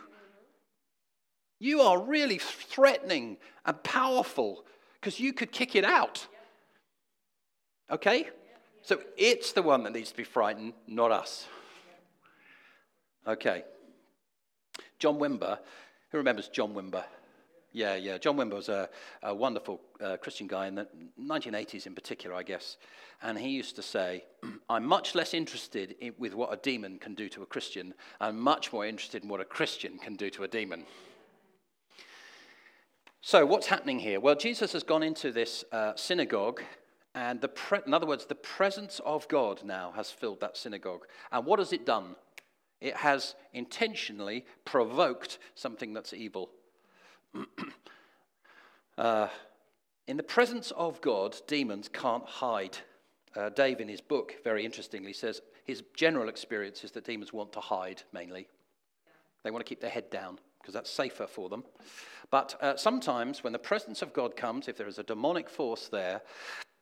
You 1.58 1.80
are 1.80 2.00
really 2.00 2.38
threatening 2.38 3.38
and 3.66 3.82
powerful 3.82 4.64
because 4.94 5.18
you 5.18 5.32
could 5.32 5.50
kick 5.50 5.74
it 5.74 5.84
out. 5.84 6.26
Okay? 7.90 8.28
So 8.82 9.00
it's 9.16 9.52
the 9.52 9.62
one 9.62 9.82
that 9.82 9.92
needs 9.92 10.10
to 10.10 10.16
be 10.16 10.24
frightened, 10.24 10.72
not 10.86 11.10
us. 11.10 11.46
Okay. 13.26 13.64
John 15.00 15.18
Wimber, 15.18 15.58
who 16.10 16.18
remembers 16.18 16.48
John 16.48 16.74
Wimber? 16.74 17.04
Yeah, 17.72 17.96
yeah. 17.96 18.16
John 18.18 18.36
Wimber 18.36 18.54
was 18.54 18.68
a, 18.68 18.88
a 19.22 19.34
wonderful 19.34 19.80
uh, 20.02 20.16
Christian 20.16 20.46
guy 20.46 20.68
in 20.68 20.74
the 20.74 20.88
1980s, 21.20 21.86
in 21.86 21.94
particular, 21.94 22.34
I 22.34 22.42
guess. 22.42 22.78
And 23.22 23.38
he 23.38 23.50
used 23.50 23.76
to 23.76 23.82
say, 23.82 24.24
I'm 24.70 24.86
much 24.86 25.14
less 25.14 25.34
interested 25.34 25.94
in, 26.00 26.14
with 26.18 26.34
what 26.34 26.52
a 26.52 26.56
demon 26.56 26.98
can 26.98 27.14
do 27.14 27.28
to 27.30 27.42
a 27.42 27.46
Christian. 27.46 27.92
I'm 28.20 28.38
much 28.38 28.72
more 28.72 28.86
interested 28.86 29.22
in 29.22 29.28
what 29.28 29.40
a 29.40 29.44
Christian 29.44 29.98
can 29.98 30.16
do 30.16 30.30
to 30.30 30.44
a 30.44 30.48
demon. 30.48 30.84
So, 33.20 33.44
what's 33.44 33.66
happening 33.66 33.98
here? 33.98 34.20
Well, 34.20 34.36
Jesus 34.36 34.72
has 34.72 34.82
gone 34.82 35.02
into 35.02 35.32
this 35.32 35.64
uh, 35.72 35.92
synagogue, 35.96 36.62
and 37.14 37.40
the 37.40 37.48
pre- 37.48 37.80
in 37.84 37.92
other 37.92 38.06
words, 38.06 38.24
the 38.26 38.36
presence 38.36 39.00
of 39.04 39.28
God 39.28 39.64
now 39.64 39.92
has 39.96 40.10
filled 40.10 40.40
that 40.40 40.56
synagogue. 40.56 41.06
And 41.32 41.44
what 41.44 41.58
has 41.58 41.72
it 41.72 41.84
done? 41.84 42.14
It 42.80 42.96
has 42.96 43.34
intentionally 43.52 44.46
provoked 44.64 45.38
something 45.56 45.92
that's 45.92 46.14
evil. 46.14 46.50
Uh, 48.98 49.28
in 50.06 50.16
the 50.16 50.22
presence 50.22 50.70
of 50.72 51.00
God, 51.00 51.36
demons 51.46 51.88
can't 51.88 52.24
hide. 52.24 52.78
Uh, 53.36 53.50
Dave, 53.50 53.80
in 53.80 53.88
his 53.88 54.00
book, 54.00 54.36
very 54.42 54.64
interestingly, 54.64 55.12
says 55.12 55.42
his 55.64 55.82
general 55.94 56.28
experience 56.28 56.82
is 56.82 56.92
that 56.92 57.04
demons 57.04 57.32
want 57.32 57.52
to 57.52 57.60
hide 57.60 58.02
mainly. 58.12 58.48
They 59.44 59.50
want 59.50 59.64
to 59.64 59.68
keep 59.68 59.80
their 59.80 59.90
head 59.90 60.10
down 60.10 60.38
because 60.60 60.74
that's 60.74 60.90
safer 60.90 61.26
for 61.26 61.48
them. 61.48 61.64
But 62.30 62.56
uh, 62.60 62.76
sometimes 62.76 63.44
when 63.44 63.52
the 63.52 63.58
presence 63.58 64.02
of 64.02 64.12
God 64.12 64.36
comes, 64.36 64.68
if 64.68 64.76
there 64.76 64.88
is 64.88 64.98
a 64.98 65.02
demonic 65.02 65.48
force 65.48 65.88
there, 65.88 66.22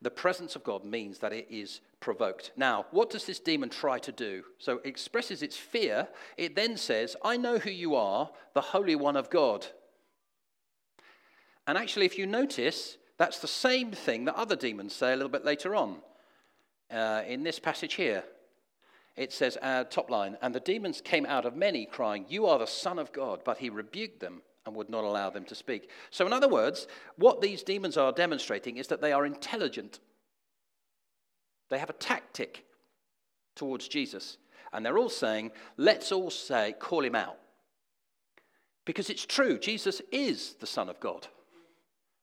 the 0.02 0.11
presence 0.11 0.56
of 0.56 0.64
God 0.64 0.85
means 0.85 1.18
that 1.18 1.32
it 1.32 1.46
is 1.50 1.80
provoked. 2.00 2.52
Now, 2.56 2.87
what 2.90 3.11
does 3.11 3.24
this 3.24 3.40
demon 3.40 3.70
try 3.70 3.98
to 4.00 4.12
do? 4.12 4.42
So 4.59 4.78
it 4.78 4.87
expresses 4.87 5.42
its 5.42 5.56
fear. 5.56 6.09
It 6.37 6.54
then 6.54 6.76
says, 6.76 7.16
I 7.24 7.37
know 7.37 7.59
who 7.59 7.70
you 7.70 7.94
are, 7.94 8.30
the 8.54 8.61
Holy 8.61 8.94
One 8.94 9.16
of 9.16 9.30
God. 9.30 9.66
And 11.66 11.76
actually, 11.76 12.07
if 12.07 12.18
you 12.18 12.26
notice, 12.26 12.96
that's 13.18 13.38
the 13.40 13.48
same 13.48 13.92
thing 13.92 14.24
that 14.26 14.37
other 14.37 14.57
demons 14.57 14.94
say 14.94 15.12
a 15.12 15.16
little 15.16 15.31
bit 15.31 15.44
later 15.44 15.74
on 15.74 15.96
uh, 16.90 17.22
in 17.26 17.42
this 17.42 17.59
passage 17.59 17.94
here. 17.94 18.24
It 19.16 19.33
says, 19.33 19.57
uh, 19.62 19.85
top 19.85 20.11
line, 20.11 20.37
and 20.42 20.55
the 20.55 20.61
demons 20.61 21.00
came 21.00 21.24
out 21.24 21.46
of 21.46 21.57
many, 21.57 21.87
crying, 21.87 22.26
You 22.29 22.46
are 22.46 22.59
the 22.59 22.66
Son 22.66 22.98
of 22.98 23.12
God. 23.12 23.40
But 23.44 23.59
he 23.59 23.70
rebuked 23.70 24.20
them 24.20 24.42
and 24.66 24.74
would 24.74 24.90
not 24.90 25.05
allow 25.05 25.31
them 25.31 25.44
to 25.46 25.55
speak. 25.55 25.88
So, 26.11 26.26
in 26.26 26.33
other 26.33 26.48
words, 26.48 26.87
what 27.16 27.40
these 27.40 27.62
demons 27.62 27.96
are 27.96 28.12
demonstrating 28.12 28.76
is 28.76 28.88
that 28.88 29.00
they 29.00 29.12
are 29.12 29.24
intelligent. 29.24 30.00
They 31.70 31.79
have 31.79 31.90
a 31.90 31.94
tactic 31.94 32.66
towards 33.55 33.88
Jesus. 33.88 34.37
And 34.72 34.85
they're 34.85 34.98
all 34.98 35.09
saying, 35.09 35.52
Let's 35.79 36.12
all 36.12 36.31
say, 36.31 36.74
call 36.79 37.05
him 37.05 37.14
out. 37.14 37.38
Because 38.85 39.09
it's 39.09 39.24
true, 39.24 39.59
Jesus 39.59 40.02
is 40.12 40.55
the 40.61 40.66
Son 40.66 40.88
of 40.90 41.00
God. 41.00 41.26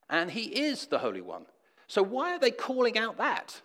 And 0.08 0.30
he 0.30 0.42
is 0.42 0.86
the 0.86 0.98
Holy 0.98 1.20
One. 1.20 1.46
So, 1.86 2.02
why 2.02 2.34
are 2.34 2.38
they 2.38 2.50
calling 2.50 2.98
out 2.98 3.18
that? 3.18 3.60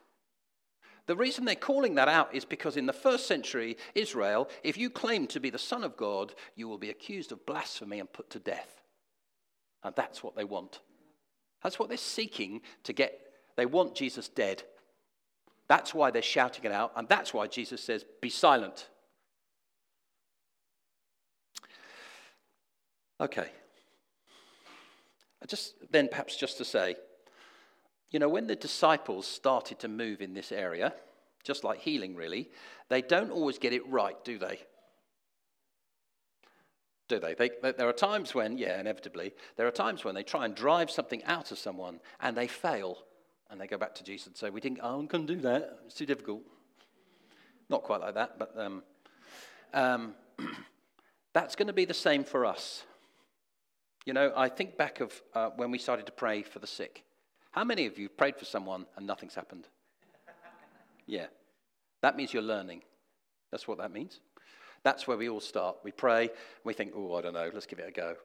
The 1.05 1.15
reason 1.15 1.43
they're 1.43 1.55
calling 1.55 1.95
that 1.95 2.07
out 2.07 2.35
is 2.35 2.45
because 2.45 2.77
in 2.77 2.85
the 2.85 2.93
first 2.93 3.25
century 3.25 3.77
Israel, 3.95 4.47
if 4.63 4.77
you 4.77 4.89
claim 4.89 5.25
to 5.27 5.39
be 5.39 5.49
the 5.49 5.57
Son 5.57 5.83
of 5.83 5.97
God, 5.97 6.35
you 6.55 6.67
will 6.67 6.77
be 6.77 6.91
accused 6.91 7.31
of 7.31 7.45
blasphemy 7.45 7.99
and 7.99 8.13
put 8.13 8.29
to 8.31 8.39
death. 8.39 8.81
And 9.83 9.95
that's 9.95 10.23
what 10.23 10.35
they 10.35 10.43
want. 10.43 10.81
That's 11.63 11.79
what 11.79 11.89
they're 11.89 11.97
seeking 11.97 12.61
to 12.83 12.93
get. 12.93 13.19
They 13.55 13.65
want 13.65 13.95
Jesus 13.95 14.27
dead. 14.27 14.63
That's 15.67 15.93
why 15.93 16.11
they're 16.11 16.21
shouting 16.21 16.65
it 16.65 16.71
out, 16.71 16.93
and 16.95 17.07
that's 17.07 17.33
why 17.33 17.47
Jesus 17.47 17.81
says, 17.81 18.05
Be 18.21 18.29
silent. 18.29 18.87
Okay. 23.21 23.49
Just 25.47 25.75
then, 25.91 26.07
perhaps 26.09 26.35
just 26.35 26.57
to 26.57 26.65
say, 26.65 26.95
you 28.11 28.19
know, 28.19 28.29
when 28.29 28.47
the 28.47 28.55
disciples 28.55 29.27
started 29.27 29.79
to 29.79 29.87
move 29.87 30.21
in 30.21 30.33
this 30.33 30.51
area, 30.51 30.93
just 31.43 31.63
like 31.63 31.79
healing 31.79 32.15
really, 32.15 32.49
they 32.89 33.01
don't 33.01 33.31
always 33.31 33.57
get 33.57 33.73
it 33.73 33.87
right, 33.87 34.23
do 34.23 34.37
they? 34.37 34.59
Do 37.07 37.19
they? 37.19 37.33
they? 37.33 37.49
There 37.71 37.87
are 37.87 37.93
times 37.93 38.35
when, 38.35 38.57
yeah, 38.57 38.79
inevitably, 38.79 39.33
there 39.57 39.67
are 39.67 39.71
times 39.71 40.03
when 40.03 40.15
they 40.15 40.23
try 40.23 40.45
and 40.45 40.53
drive 40.53 40.91
something 40.91 41.23
out 41.23 41.51
of 41.51 41.57
someone 41.57 41.99
and 42.19 42.37
they 42.37 42.47
fail. 42.47 42.99
And 43.49 43.59
they 43.59 43.65
go 43.65 43.77
back 43.77 43.95
to 43.95 44.03
Jesus 44.03 44.27
and 44.27 44.37
say, 44.37 44.51
We 44.51 44.61
didn't, 44.61 44.79
oh, 44.83 45.01
I 45.01 45.05
couldn't 45.07 45.25
do 45.25 45.37
that. 45.37 45.79
It's 45.85 45.95
too 45.95 46.05
difficult. 46.05 46.43
Not 47.67 47.83
quite 47.83 48.01
like 48.01 48.13
that, 48.13 48.37
but 48.37 48.53
um, 48.57 48.83
um, 49.73 50.13
that's 51.33 51.55
going 51.55 51.67
to 51.67 51.73
be 51.73 51.85
the 51.85 51.93
same 51.95 52.23
for 52.23 52.45
us. 52.45 52.83
You 54.09 54.13
know, 54.13 54.33
I 54.35 54.49
think 54.49 54.75
back 54.75 55.01
of 55.01 55.21
uh, 55.35 55.51
when 55.55 55.69
we 55.69 55.77
started 55.77 56.07
to 56.07 56.11
pray 56.11 56.41
for 56.41 56.57
the 56.57 56.65
sick. 56.65 57.03
How 57.51 57.63
many 57.63 57.85
of 57.85 57.99
you 57.99 58.09
prayed 58.09 58.37
for 58.37 58.45
someone 58.45 58.87
and 58.97 59.05
nothing's 59.05 59.35
happened? 59.35 59.67
yeah. 61.05 61.27
That 62.01 62.17
means 62.17 62.33
you're 62.33 62.41
learning. 62.41 62.81
That's 63.51 63.67
what 63.67 63.77
that 63.77 63.93
means. 63.93 64.19
That's 64.81 65.07
where 65.07 65.15
we 65.15 65.29
all 65.29 65.39
start. 65.39 65.77
We 65.83 65.91
pray, 65.91 66.31
we 66.63 66.73
think, 66.73 66.93
oh, 66.95 67.17
I 67.17 67.21
don't 67.21 67.35
know, 67.35 67.51
let's 67.53 67.67
give 67.67 67.77
it 67.77 67.87
a 67.87 67.91
go. 67.91 68.15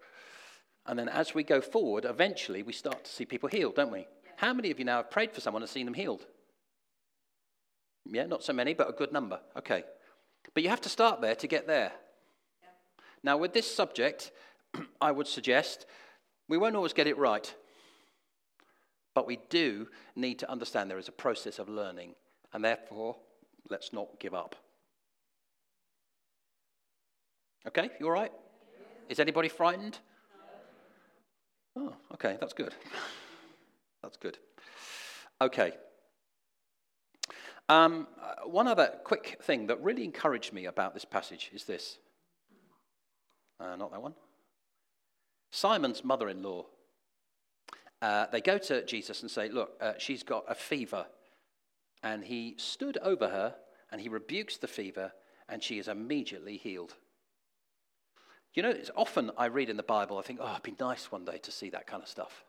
And 0.86 0.98
then 0.98 1.10
as 1.10 1.34
we 1.34 1.42
go 1.42 1.60
forward, 1.60 2.06
eventually 2.06 2.62
we 2.62 2.72
start 2.72 3.04
to 3.04 3.12
see 3.12 3.26
people 3.26 3.50
healed, 3.50 3.74
don't 3.74 3.92
we? 3.92 3.98
Yeah. 3.98 4.30
How 4.36 4.54
many 4.54 4.70
of 4.70 4.78
you 4.78 4.86
now 4.86 4.96
have 4.96 5.10
prayed 5.10 5.32
for 5.32 5.42
someone 5.42 5.62
and 5.62 5.68
seen 5.68 5.84
them 5.84 5.92
healed? 5.92 6.24
Yeah, 8.06 8.24
not 8.24 8.42
so 8.42 8.54
many, 8.54 8.72
but 8.72 8.88
a 8.88 8.92
good 8.92 9.12
number. 9.12 9.38
Okay. 9.54 9.84
But 10.54 10.62
you 10.62 10.70
have 10.70 10.80
to 10.80 10.88
start 10.88 11.20
there 11.20 11.34
to 11.34 11.46
get 11.46 11.66
there. 11.66 11.92
Yeah. 12.62 12.68
Now, 13.22 13.36
with 13.36 13.52
this 13.52 13.70
subject, 13.70 14.32
I 15.00 15.12
would 15.12 15.26
suggest 15.26 15.86
we 16.48 16.58
won't 16.58 16.76
always 16.76 16.92
get 16.92 17.06
it 17.06 17.16
right. 17.18 17.54
But 19.14 19.26
we 19.26 19.38
do 19.48 19.88
need 20.16 20.40
to 20.40 20.50
understand 20.50 20.90
there 20.90 20.98
is 20.98 21.08
a 21.08 21.12
process 21.12 21.58
of 21.58 21.68
learning, 21.68 22.14
and 22.52 22.64
therefore, 22.64 23.16
let's 23.70 23.92
not 23.92 24.18
give 24.18 24.34
up. 24.34 24.56
Okay, 27.66 27.90
you 28.00 28.06
all 28.06 28.12
right? 28.12 28.32
Is 29.08 29.20
anybody 29.20 29.48
frightened? 29.48 29.98
Oh, 31.76 31.94
okay, 32.12 32.36
that's 32.40 32.52
good. 32.52 32.74
That's 34.02 34.18
good. 34.18 34.36
Okay. 35.40 35.72
Um, 37.70 38.06
uh, 38.20 38.46
one 38.46 38.68
other 38.68 38.92
quick 39.02 39.38
thing 39.42 39.68
that 39.68 39.82
really 39.82 40.04
encouraged 40.04 40.52
me 40.52 40.66
about 40.66 40.92
this 40.92 41.06
passage 41.06 41.50
is 41.54 41.64
this. 41.64 41.96
Uh, 43.58 43.76
not 43.76 43.92
that 43.92 44.02
one. 44.02 44.12
Simon's 45.54 46.04
mother 46.04 46.28
in 46.28 46.42
law 46.42 46.66
uh, 48.02 48.26
they 48.30 48.40
go 48.42 48.58
to 48.58 48.84
Jesus 48.84 49.22
and 49.22 49.30
say, 49.30 49.48
Look, 49.48 49.78
uh, 49.80 49.92
she's 49.96 50.22
got 50.22 50.44
a 50.46 50.54
fever. 50.54 51.06
And 52.02 52.22
he 52.22 52.54
stood 52.58 52.98
over 52.98 53.28
her 53.28 53.54
and 53.90 53.98
he 53.98 54.10
rebukes 54.10 54.58
the 54.58 54.66
fever, 54.66 55.12
and 55.48 55.62
she 55.62 55.78
is 55.78 55.88
immediately 55.88 56.58
healed. 56.58 56.96
You 58.52 58.62
know, 58.62 58.70
it's 58.70 58.90
often 58.94 59.30
I 59.38 59.46
read 59.46 59.70
in 59.70 59.78
the 59.78 59.82
Bible, 59.82 60.18
I 60.18 60.22
think, 60.22 60.40
oh, 60.42 60.50
it'd 60.50 60.62
be 60.64 60.74
nice 60.78 61.10
one 61.10 61.24
day 61.24 61.38
to 61.38 61.50
see 61.50 61.70
that 61.70 61.86
kind 61.86 62.02
of 62.02 62.08
stuff. 62.08 62.44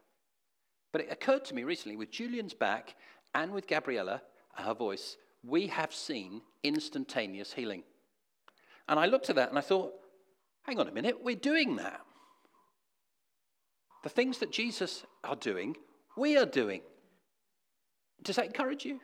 But 0.91 1.01
it 1.01 1.11
occurred 1.11 1.45
to 1.45 1.55
me 1.55 1.63
recently 1.63 1.95
with 1.95 2.11
Julian's 2.11 2.53
back 2.53 2.95
and 3.33 3.51
with 3.51 3.67
Gabriella, 3.67 4.23
her 4.55 4.73
voice, 4.73 5.15
we 5.43 5.67
have 5.67 5.93
seen 5.93 6.41
instantaneous 6.63 7.53
healing. 7.53 7.83
And 8.89 8.99
I 8.99 9.05
looked 9.05 9.29
at 9.29 9.35
that 9.37 9.49
and 9.49 9.57
I 9.57 9.61
thought, 9.61 9.93
hang 10.63 10.79
on 10.79 10.87
a 10.87 10.91
minute, 10.91 11.23
we're 11.23 11.35
doing 11.35 11.77
that. 11.77 12.01
The 14.05 14.09
things 14.09 14.37
that 14.37 14.51
Jesus 14.51 15.03
are 15.23 15.35
doing, 15.35 15.75
we 16.15 16.37
are 16.37 16.45
doing. 16.45 16.81
Does 18.21 18.35
that 18.35 18.45
encourage 18.45 18.85
you? 18.85 18.99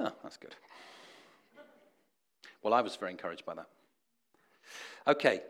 Oh, 0.00 0.10
that's 0.22 0.38
good. 0.38 0.54
Well, 2.62 2.72
I 2.72 2.80
was 2.80 2.96
very 2.96 3.10
encouraged 3.10 3.44
by 3.44 3.56
that. 3.56 3.66
Okay. 5.06 5.42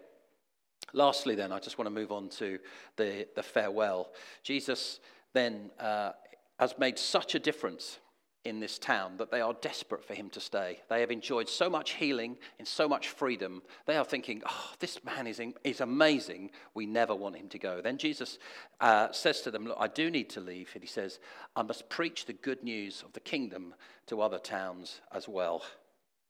Lastly, 0.92 1.36
then, 1.36 1.52
I 1.52 1.60
just 1.60 1.78
want 1.78 1.86
to 1.86 1.94
move 1.94 2.10
on 2.10 2.28
to 2.30 2.58
the, 2.96 3.28
the 3.36 3.42
farewell. 3.44 4.08
Jesus 4.42 4.98
then 5.32 5.70
uh, 5.78 6.10
has 6.58 6.74
made 6.76 6.98
such 6.98 7.36
a 7.36 7.38
difference 7.38 8.00
in 8.44 8.58
this 8.58 8.78
town 8.78 9.18
that 9.18 9.30
they 9.30 9.40
are 9.40 9.54
desperate 9.60 10.04
for 10.04 10.14
him 10.14 10.30
to 10.30 10.40
stay. 10.40 10.80
They 10.88 11.00
have 11.00 11.10
enjoyed 11.10 11.48
so 11.48 11.68
much 11.68 11.92
healing 11.92 12.38
and 12.58 12.66
so 12.66 12.88
much 12.88 13.08
freedom. 13.08 13.62
They 13.86 13.96
are 13.96 14.04
thinking, 14.04 14.42
oh, 14.48 14.72
this 14.78 15.04
man 15.04 15.26
is, 15.26 15.40
is 15.62 15.80
amazing. 15.80 16.52
We 16.74 16.86
never 16.86 17.14
want 17.14 17.36
him 17.36 17.48
to 17.50 17.58
go. 17.58 17.82
Then 17.82 17.98
Jesus 17.98 18.38
uh, 18.80 19.12
says 19.12 19.42
to 19.42 19.50
them, 19.50 19.66
Look, 19.66 19.76
I 19.78 19.88
do 19.88 20.10
need 20.10 20.30
to 20.30 20.40
leave. 20.40 20.70
And 20.72 20.82
he 20.82 20.88
says, 20.88 21.18
I 21.54 21.62
must 21.62 21.90
preach 21.90 22.24
the 22.24 22.32
good 22.32 22.62
news 22.62 23.02
of 23.04 23.12
the 23.12 23.20
kingdom 23.20 23.74
to 24.06 24.22
other 24.22 24.38
towns 24.38 25.00
as 25.12 25.28
well. 25.28 25.62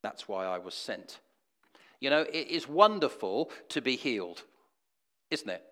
That's 0.03 0.27
why 0.27 0.47
I 0.47 0.59
was 0.59 0.75
sent. 0.75 1.21
You 2.01 2.11
know, 2.11 2.23
it 2.23 2.49
is 2.49 2.69
wonderful 2.69 3.51
to 3.69 3.81
be 3.81 3.95
healed, 3.95 4.43
isn't 5.31 5.49
it? 5.49 5.63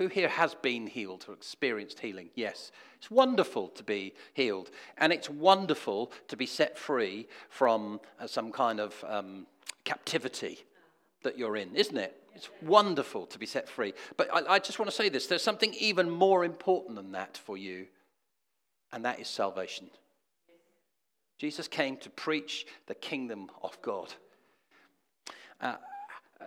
Who 0.00 0.06
here 0.08 0.30
has 0.30 0.54
been 0.54 0.86
healed 0.86 1.26
or 1.28 1.34
experienced 1.34 2.00
healing? 2.00 2.30
Yes. 2.34 2.72
It's 2.96 3.10
wonderful 3.10 3.68
to 3.68 3.82
be 3.82 4.14
healed. 4.32 4.70
And 4.96 5.12
it's 5.12 5.28
wonderful 5.28 6.10
to 6.28 6.38
be 6.38 6.46
set 6.46 6.78
free 6.78 7.28
from 7.50 8.00
uh, 8.18 8.26
some 8.26 8.50
kind 8.50 8.80
of 8.80 9.04
um, 9.06 9.46
captivity 9.84 10.64
that 11.22 11.36
you're 11.36 11.58
in, 11.58 11.76
isn't 11.76 11.98
it? 11.98 12.16
It's 12.34 12.48
wonderful 12.62 13.26
to 13.26 13.38
be 13.38 13.44
set 13.44 13.68
free. 13.68 13.92
But 14.16 14.34
I, 14.34 14.54
I 14.54 14.58
just 14.58 14.78
want 14.78 14.90
to 14.90 14.96
say 14.96 15.10
this 15.10 15.26
there's 15.26 15.42
something 15.42 15.74
even 15.74 16.08
more 16.08 16.46
important 16.46 16.96
than 16.96 17.12
that 17.12 17.36
for 17.36 17.58
you, 17.58 17.86
and 18.94 19.04
that 19.04 19.20
is 19.20 19.28
salvation. 19.28 19.90
Jesus 21.36 21.68
came 21.68 21.98
to 21.98 22.08
preach 22.08 22.66
the 22.86 22.94
kingdom 22.94 23.50
of 23.62 23.76
God. 23.82 24.14
Uh, 25.60 25.74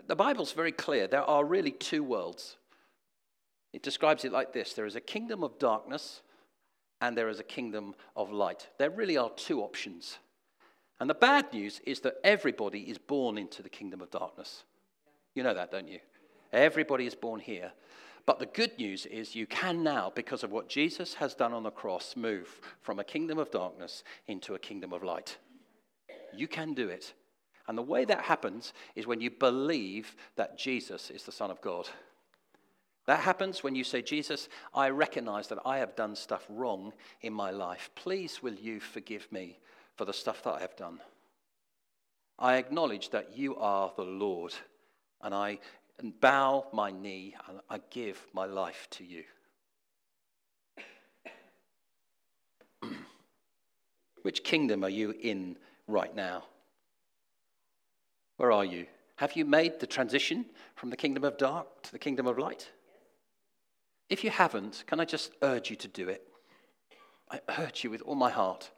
the 0.07 0.15
Bible's 0.15 0.53
very 0.53 0.71
clear. 0.71 1.05
There 1.05 1.21
are 1.21 1.45
really 1.45 1.71
two 1.71 2.01
worlds. 2.03 2.57
It 3.73 3.83
describes 3.83 4.23
it 4.23 4.31
like 4.31 4.53
this 4.53 4.73
there 4.73 4.85
is 4.85 4.95
a 4.95 5.01
kingdom 5.01 5.43
of 5.43 5.59
darkness 5.59 6.21
and 7.01 7.17
there 7.17 7.27
is 7.27 7.39
a 7.39 7.43
kingdom 7.43 7.95
of 8.15 8.31
light. 8.31 8.69
There 8.77 8.89
really 8.89 9.17
are 9.17 9.31
two 9.31 9.61
options. 9.61 10.19
And 10.99 11.09
the 11.09 11.15
bad 11.15 11.51
news 11.51 11.81
is 11.85 11.99
that 12.01 12.15
everybody 12.23 12.81
is 12.81 12.97
born 12.97 13.37
into 13.37 13.61
the 13.61 13.69
kingdom 13.69 13.99
of 13.99 14.09
darkness. 14.09 14.63
You 15.35 15.43
know 15.43 15.53
that, 15.53 15.71
don't 15.71 15.89
you? 15.89 15.99
Everybody 16.53 17.05
is 17.05 17.15
born 17.15 17.41
here. 17.41 17.73
But 18.25 18.39
the 18.39 18.45
good 18.45 18.77
news 18.77 19.05
is 19.07 19.35
you 19.35 19.45
can 19.47 19.83
now, 19.83 20.13
because 20.15 20.43
of 20.43 20.51
what 20.51 20.69
Jesus 20.69 21.15
has 21.15 21.35
done 21.35 21.51
on 21.51 21.63
the 21.63 21.71
cross, 21.71 22.15
move 22.15 22.61
from 22.81 22.99
a 22.99 23.03
kingdom 23.03 23.37
of 23.37 23.51
darkness 23.51 24.03
into 24.27 24.55
a 24.55 24.59
kingdom 24.59 24.93
of 24.93 25.03
light. 25.03 25.37
You 26.33 26.47
can 26.47 26.73
do 26.73 26.87
it. 26.87 27.13
And 27.67 27.77
the 27.77 27.81
way 27.81 28.05
that 28.05 28.21
happens 28.21 28.71
is 28.95 29.07
when 29.07 29.19
you 29.19 29.31
believe 29.31 30.15
that 30.37 30.57
Jesus 30.57 31.09
is 31.09 31.23
the 31.23 31.31
Son 31.31 31.51
of 31.51 31.59
God. 31.59 31.89
That 33.05 33.19
happens 33.19 33.63
when 33.63 33.75
you 33.75 33.83
say, 33.83 34.01
Jesus, 34.01 34.47
I 34.73 34.89
recognize 34.89 35.47
that 35.49 35.59
I 35.65 35.79
have 35.79 35.95
done 35.95 36.15
stuff 36.15 36.45
wrong 36.49 36.93
in 37.21 37.33
my 37.33 37.51
life. 37.51 37.89
Please, 37.95 38.41
will 38.41 38.53
you 38.53 38.79
forgive 38.79 39.29
me 39.31 39.59
for 39.95 40.05
the 40.05 40.13
stuff 40.13 40.41
that 40.43 40.53
I 40.53 40.61
have 40.61 40.75
done? 40.77 40.99
I 42.39 42.55
acknowledge 42.55 43.09
that 43.09 43.37
you 43.37 43.55
are 43.57 43.91
the 43.95 44.03
Lord, 44.03 44.53
and 45.21 45.35
I 45.35 45.59
bow 46.01 46.67
my 46.73 46.91
knee 46.91 47.35
and 47.47 47.59
I 47.69 47.79
give 47.89 48.25
my 48.33 48.45
life 48.45 48.87
to 48.91 49.03
you. 49.03 49.23
Which 54.23 54.43
kingdom 54.43 54.83
are 54.83 54.89
you 54.89 55.13
in 55.21 55.57
right 55.87 56.15
now? 56.15 56.45
Where 58.37 58.51
are 58.51 58.65
you? 58.65 58.87
Have 59.17 59.35
you 59.35 59.45
made 59.45 59.79
the 59.79 59.87
transition 59.87 60.45
from 60.75 60.89
the 60.89 60.97
kingdom 60.97 61.23
of 61.23 61.37
dark 61.37 61.83
to 61.83 61.91
the 61.91 61.99
kingdom 61.99 62.25
of 62.27 62.39
light? 62.39 62.71
If 64.09 64.23
you 64.23 64.29
haven't, 64.29 64.83
can 64.87 64.99
I 64.99 65.05
just 65.05 65.31
urge 65.41 65.69
you 65.69 65.75
to 65.77 65.87
do 65.87 66.09
it? 66.09 66.27
I 67.31 67.39
urge 67.57 67.83
you 67.83 67.89
with 67.89 68.01
all 68.01 68.15
my 68.15 68.29
heart. 68.29 68.71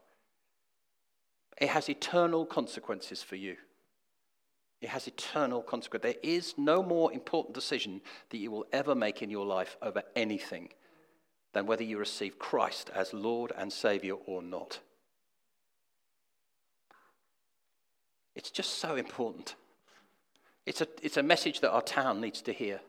It 1.58 1.70
has 1.70 1.90
eternal 1.90 2.46
consequences 2.46 3.24
for 3.24 3.36
you. 3.36 3.58
It 4.82 4.90
has 4.90 5.08
eternal 5.08 5.62
consequence. 5.62 6.04
There 6.04 6.16
is 6.22 6.54
no 6.58 6.84
more 6.84 7.12
important 7.12 7.56
decision 7.56 8.02
that 8.30 8.38
you 8.38 8.52
will 8.52 8.66
ever 8.72 8.94
make 8.94 9.22
in 9.22 9.30
your 9.30 9.46
life 9.46 9.78
over 9.82 10.04
anything 10.16 10.70
than 11.54 11.66
whether 11.66 11.84
you 11.84 11.98
receive 11.98 12.38
Christ 12.38 12.90
as 12.94 13.14
Lord 13.14 13.52
and 13.58 13.72
Savior 13.72 14.14
or 14.14 14.42
not. 14.42 14.80
It's 18.36 18.52
just 18.52 18.80
so 18.80 18.96
important. 18.96 19.56
It's 20.66 20.82
a, 20.82 20.88
it's 21.02 21.18
a 21.18 21.24
message 21.24 21.62
that 21.62 21.72
our 21.72 21.82
town 21.82 22.20
needs 22.20 22.42
to 22.44 22.54
hear. 22.54 22.82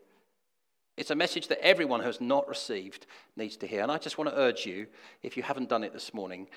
It's 0.97 1.11
a 1.11 1.15
message 1.15 1.49
that 1.49 1.63
everyone 1.65 2.01
who 2.01 2.07
has 2.07 2.21
not 2.21 2.49
received 2.49 3.07
needs 3.37 3.57
to 3.59 3.67
hear. 3.67 3.83
And 3.83 3.93
I 3.93 3.99
just 3.99 4.17
want 4.17 4.31
to 4.31 4.39
urge 4.39 4.65
you, 4.65 4.87
if 5.23 5.37
you 5.37 5.43
haven't 5.43 5.69
done 5.69 5.85
it 5.85 5.93
this 5.93 6.15
morning, 6.15 6.49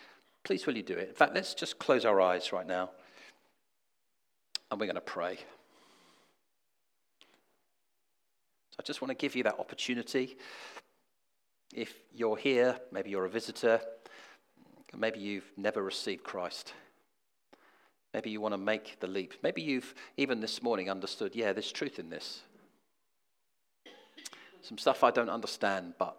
please 0.44 0.66
will 0.66 0.78
you 0.78 0.84
do 0.84 0.94
it? 0.94 1.10
In 1.10 1.16
fact, 1.16 1.36
let's 1.36 1.54
just 1.54 1.78
close 1.78 2.06
our 2.06 2.22
eyes 2.22 2.54
right 2.54 2.68
now 2.68 2.90
and 4.72 4.80
we're 4.80 4.86
going 4.86 4.96
to 4.96 5.02
pray. 5.02 5.36
So 8.72 8.78
I 8.80 8.84
just 8.84 9.02
want 9.02 9.10
to 9.10 9.16
give 9.16 9.36
you 9.36 9.44
that 9.44 9.60
opportunity. 9.60 10.38
If 11.74 11.94
you're 12.14 12.38
here, 12.38 12.80
maybe 12.92 13.10
you're 13.10 13.26
a 13.26 13.30
visitor, 13.30 13.82
maybe 14.96 15.20
you've 15.20 15.52
never 15.58 15.84
received 15.84 16.24
Christ. 16.24 16.74
Maybe 18.14 18.32
you 18.32 18.42
want 18.42 18.54
to 18.54 18.58
make 18.58 19.00
the 19.00 19.08
leap. 19.08 19.34
Maybe 19.44 19.62
you've 19.62 19.94
even 20.18 20.40
this 20.40 20.64
morning 20.64 20.90
understood, 20.90 21.36
yeah, 21.36 21.54
there's 21.54 21.72
truth 21.72 22.00
in 22.00 22.10
this. 22.10 22.42
Some 24.62 24.78
stuff 24.78 25.04
I 25.04 25.12
don't 25.12 25.30
understand, 25.30 25.94
but 25.98 26.18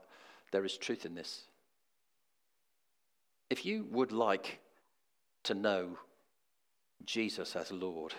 there 0.51 0.64
is 0.64 0.76
truth 0.76 1.05
in 1.05 1.14
this. 1.14 1.43
If 3.49 3.64
you 3.64 3.86
would 3.91 4.12
like 4.12 4.61
to 5.45 5.55
know 5.55 5.99
Jesus 7.05 7.57
as 7.57 7.72
Lord, 7.72 8.14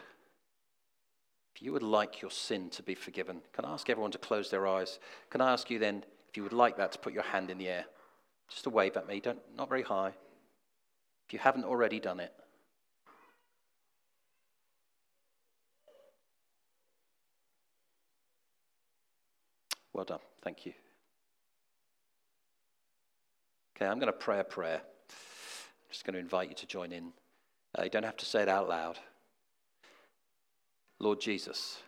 if 1.55 1.61
you 1.61 1.74
would 1.74 1.84
like 1.84 2.22
your 2.22 2.32
sin 2.32 2.69
to 2.72 2.84
be 2.84 2.95
forgiven, 2.95 3.41
can 3.53 3.65
I 3.65 3.74
ask 3.74 3.89
everyone 3.89 4.11
to 4.11 4.17
close 4.17 4.49
their 4.49 4.67
eyes? 4.67 4.99
Can 5.30 5.41
I 5.41 5.51
ask 5.51 5.69
you 5.69 5.80
then, 5.80 6.03
if 6.30 6.38
you 6.38 6.43
would 6.43 6.53
like 6.53 6.78
that, 6.78 6.91
to 6.93 6.99
put 6.99 7.13
your 7.13 7.24
hand 7.24 7.49
in 7.49 7.57
the 7.57 7.67
air? 7.67 7.86
Just 8.49 8.65
a 8.65 8.69
wave 8.69 8.97
at 8.97 9.07
me, 9.07 9.19
don't, 9.19 9.39
not 9.55 9.69
very 9.69 9.84
high. 9.84 10.13
If 11.28 11.34
you 11.34 11.39
haven't 11.39 11.65
already 11.65 11.99
done 11.99 12.19
it. 12.19 12.34
Well 20.02 20.18
done. 20.18 20.28
Thank 20.41 20.66
you. 20.66 20.74
Okay, 23.78 23.86
I'm 23.86 23.99
going 23.99 24.12
to 24.12 24.18
pray 24.18 24.39
a 24.39 24.43
prayer. 24.43 24.82
I'm 24.82 25.91
just 25.91 26.06
going 26.06 26.16
to 26.16 26.20
invite 26.20 26.49
you 26.49 26.56
to 26.56 26.66
join 26.66 26.91
in. 26.91 27.14
Uh, 27.78 27.84
you 27.84 27.91
don't 27.91 28.02
have 28.02 28.18
to 28.18 28.26
say 28.26 28.41
it 28.41 28.49
out 28.49 28.68
loud. 28.68 28.97
Lord 30.97 31.22
Jesus, 31.22 31.84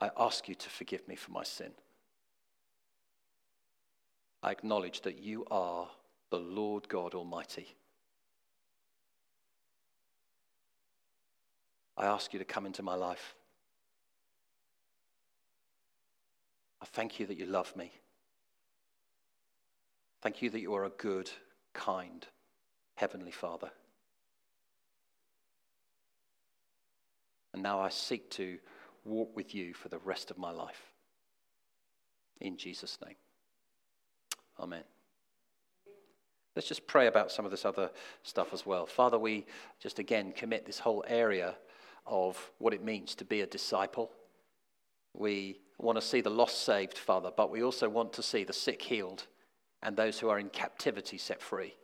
I 0.00 0.10
ask 0.18 0.48
you 0.48 0.56
to 0.56 0.68
forgive 0.68 1.06
me 1.06 1.14
for 1.14 1.30
my 1.30 1.44
sin. 1.44 1.70
I 4.42 4.50
acknowledge 4.50 5.02
that 5.02 5.22
you 5.22 5.44
are 5.52 5.88
the 6.30 6.40
Lord 6.40 6.88
God 6.88 7.14
Almighty. 7.14 7.76
I 11.96 12.06
ask 12.06 12.32
you 12.32 12.40
to 12.40 12.44
come 12.44 12.66
into 12.66 12.82
my 12.82 12.96
life. 12.96 13.36
I 16.86 16.88
thank 16.92 17.18
you 17.18 17.26
that 17.26 17.36
you 17.36 17.46
love 17.46 17.74
me. 17.76 17.90
Thank 20.22 20.40
you 20.40 20.50
that 20.50 20.60
you 20.60 20.72
are 20.74 20.84
a 20.84 20.90
good, 20.90 21.30
kind, 21.72 22.24
heavenly 22.94 23.32
Father. 23.32 23.70
And 27.52 27.62
now 27.62 27.80
I 27.80 27.88
seek 27.88 28.30
to 28.32 28.58
walk 29.04 29.36
with 29.36 29.54
you 29.54 29.74
for 29.74 29.88
the 29.88 29.98
rest 29.98 30.30
of 30.30 30.38
my 30.38 30.50
life. 30.50 30.92
In 32.40 32.56
Jesus' 32.56 32.98
name. 33.04 33.16
Amen. 34.60 34.84
Let's 36.54 36.68
just 36.68 36.86
pray 36.86 37.08
about 37.08 37.32
some 37.32 37.44
of 37.44 37.50
this 37.50 37.64
other 37.64 37.90
stuff 38.22 38.52
as 38.52 38.64
well. 38.64 38.86
Father, 38.86 39.18
we 39.18 39.44
just 39.80 39.98
again 39.98 40.32
commit 40.32 40.64
this 40.64 40.78
whole 40.78 41.04
area 41.08 41.56
of 42.06 42.50
what 42.58 42.72
it 42.72 42.84
means 42.84 43.14
to 43.16 43.24
be 43.24 43.40
a 43.40 43.46
disciple. 43.46 44.10
We 45.16 45.60
want 45.78 45.96
to 46.00 46.06
see 46.06 46.20
the 46.20 46.30
lost 46.30 46.64
saved, 46.64 46.98
Father, 46.98 47.30
but 47.34 47.50
we 47.50 47.62
also 47.62 47.88
want 47.88 48.12
to 48.14 48.22
see 48.22 48.44
the 48.44 48.52
sick 48.52 48.82
healed 48.82 49.26
and 49.82 49.96
those 49.96 50.18
who 50.18 50.28
are 50.28 50.38
in 50.38 50.48
captivity 50.48 51.18
set 51.18 51.42
free. 51.42 51.74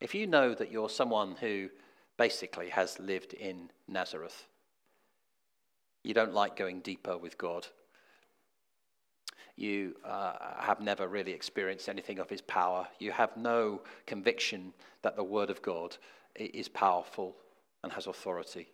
If 0.00 0.14
you 0.14 0.26
know 0.26 0.54
that 0.54 0.72
you're 0.72 0.88
someone 0.88 1.36
who 1.40 1.68
basically 2.16 2.70
has 2.70 2.98
lived 2.98 3.34
in 3.34 3.70
Nazareth, 3.88 4.46
you 6.02 6.14
don't 6.14 6.32
like 6.32 6.56
going 6.56 6.80
deeper 6.80 7.18
with 7.18 7.36
God. 7.36 7.66
You 9.56 9.96
uh, 10.04 10.32
have 10.58 10.80
never 10.80 11.06
really 11.06 11.32
experienced 11.32 11.88
anything 11.88 12.18
of 12.18 12.30
his 12.30 12.40
power. 12.40 12.88
You 12.98 13.12
have 13.12 13.36
no 13.36 13.82
conviction 14.06 14.72
that 15.02 15.16
the 15.16 15.24
word 15.24 15.50
of 15.50 15.60
God 15.60 15.96
is 16.34 16.68
powerful 16.68 17.36
and 17.82 17.92
has 17.92 18.06
authority. 18.06 18.68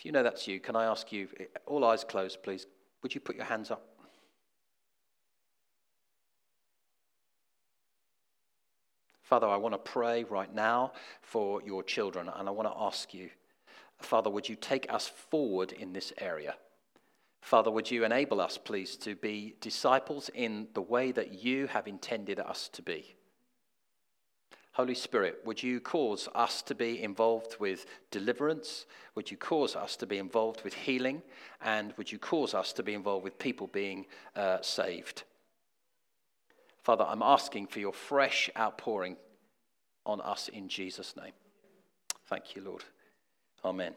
If 0.00 0.06
you 0.06 0.12
know 0.12 0.22
that's 0.22 0.48
you, 0.48 0.60
can 0.60 0.76
I 0.76 0.86
ask 0.86 1.12
you, 1.12 1.28
all 1.66 1.84
eyes 1.84 2.04
closed, 2.04 2.42
please, 2.42 2.66
would 3.02 3.14
you 3.14 3.20
put 3.20 3.36
your 3.36 3.44
hands 3.44 3.70
up? 3.70 3.86
Father, 9.20 9.46
I 9.46 9.58
want 9.58 9.74
to 9.74 9.78
pray 9.78 10.24
right 10.24 10.54
now 10.54 10.94
for 11.20 11.60
your 11.66 11.82
children, 11.82 12.30
and 12.34 12.48
I 12.48 12.50
want 12.50 12.66
to 12.66 12.80
ask 12.80 13.12
you, 13.12 13.28
Father, 13.98 14.30
would 14.30 14.48
you 14.48 14.56
take 14.56 14.90
us 14.90 15.06
forward 15.06 15.72
in 15.72 15.92
this 15.92 16.14
area? 16.16 16.54
Father, 17.42 17.70
would 17.70 17.90
you 17.90 18.02
enable 18.02 18.40
us, 18.40 18.56
please, 18.56 18.96
to 18.96 19.14
be 19.14 19.56
disciples 19.60 20.30
in 20.32 20.68
the 20.72 20.80
way 20.80 21.12
that 21.12 21.44
you 21.44 21.66
have 21.66 21.86
intended 21.86 22.40
us 22.40 22.70
to 22.72 22.80
be? 22.80 23.16
Holy 24.80 24.94
Spirit, 24.94 25.42
would 25.44 25.62
you 25.62 25.78
cause 25.78 26.26
us 26.34 26.62
to 26.62 26.74
be 26.74 27.02
involved 27.02 27.56
with 27.60 27.84
deliverance? 28.10 28.86
Would 29.14 29.30
you 29.30 29.36
cause 29.36 29.76
us 29.76 29.94
to 29.96 30.06
be 30.06 30.16
involved 30.16 30.64
with 30.64 30.72
healing? 30.72 31.20
And 31.60 31.92
would 31.98 32.10
you 32.10 32.18
cause 32.18 32.54
us 32.54 32.72
to 32.72 32.82
be 32.82 32.94
involved 32.94 33.22
with 33.22 33.38
people 33.38 33.66
being 33.66 34.06
uh, 34.34 34.62
saved? 34.62 35.24
Father, 36.82 37.04
I'm 37.06 37.20
asking 37.20 37.66
for 37.66 37.78
your 37.78 37.92
fresh 37.92 38.48
outpouring 38.58 39.18
on 40.06 40.22
us 40.22 40.48
in 40.48 40.66
Jesus' 40.66 41.14
name. 41.14 41.34
Thank 42.24 42.56
you, 42.56 42.62
Lord. 42.62 42.84
Amen. 43.62 43.92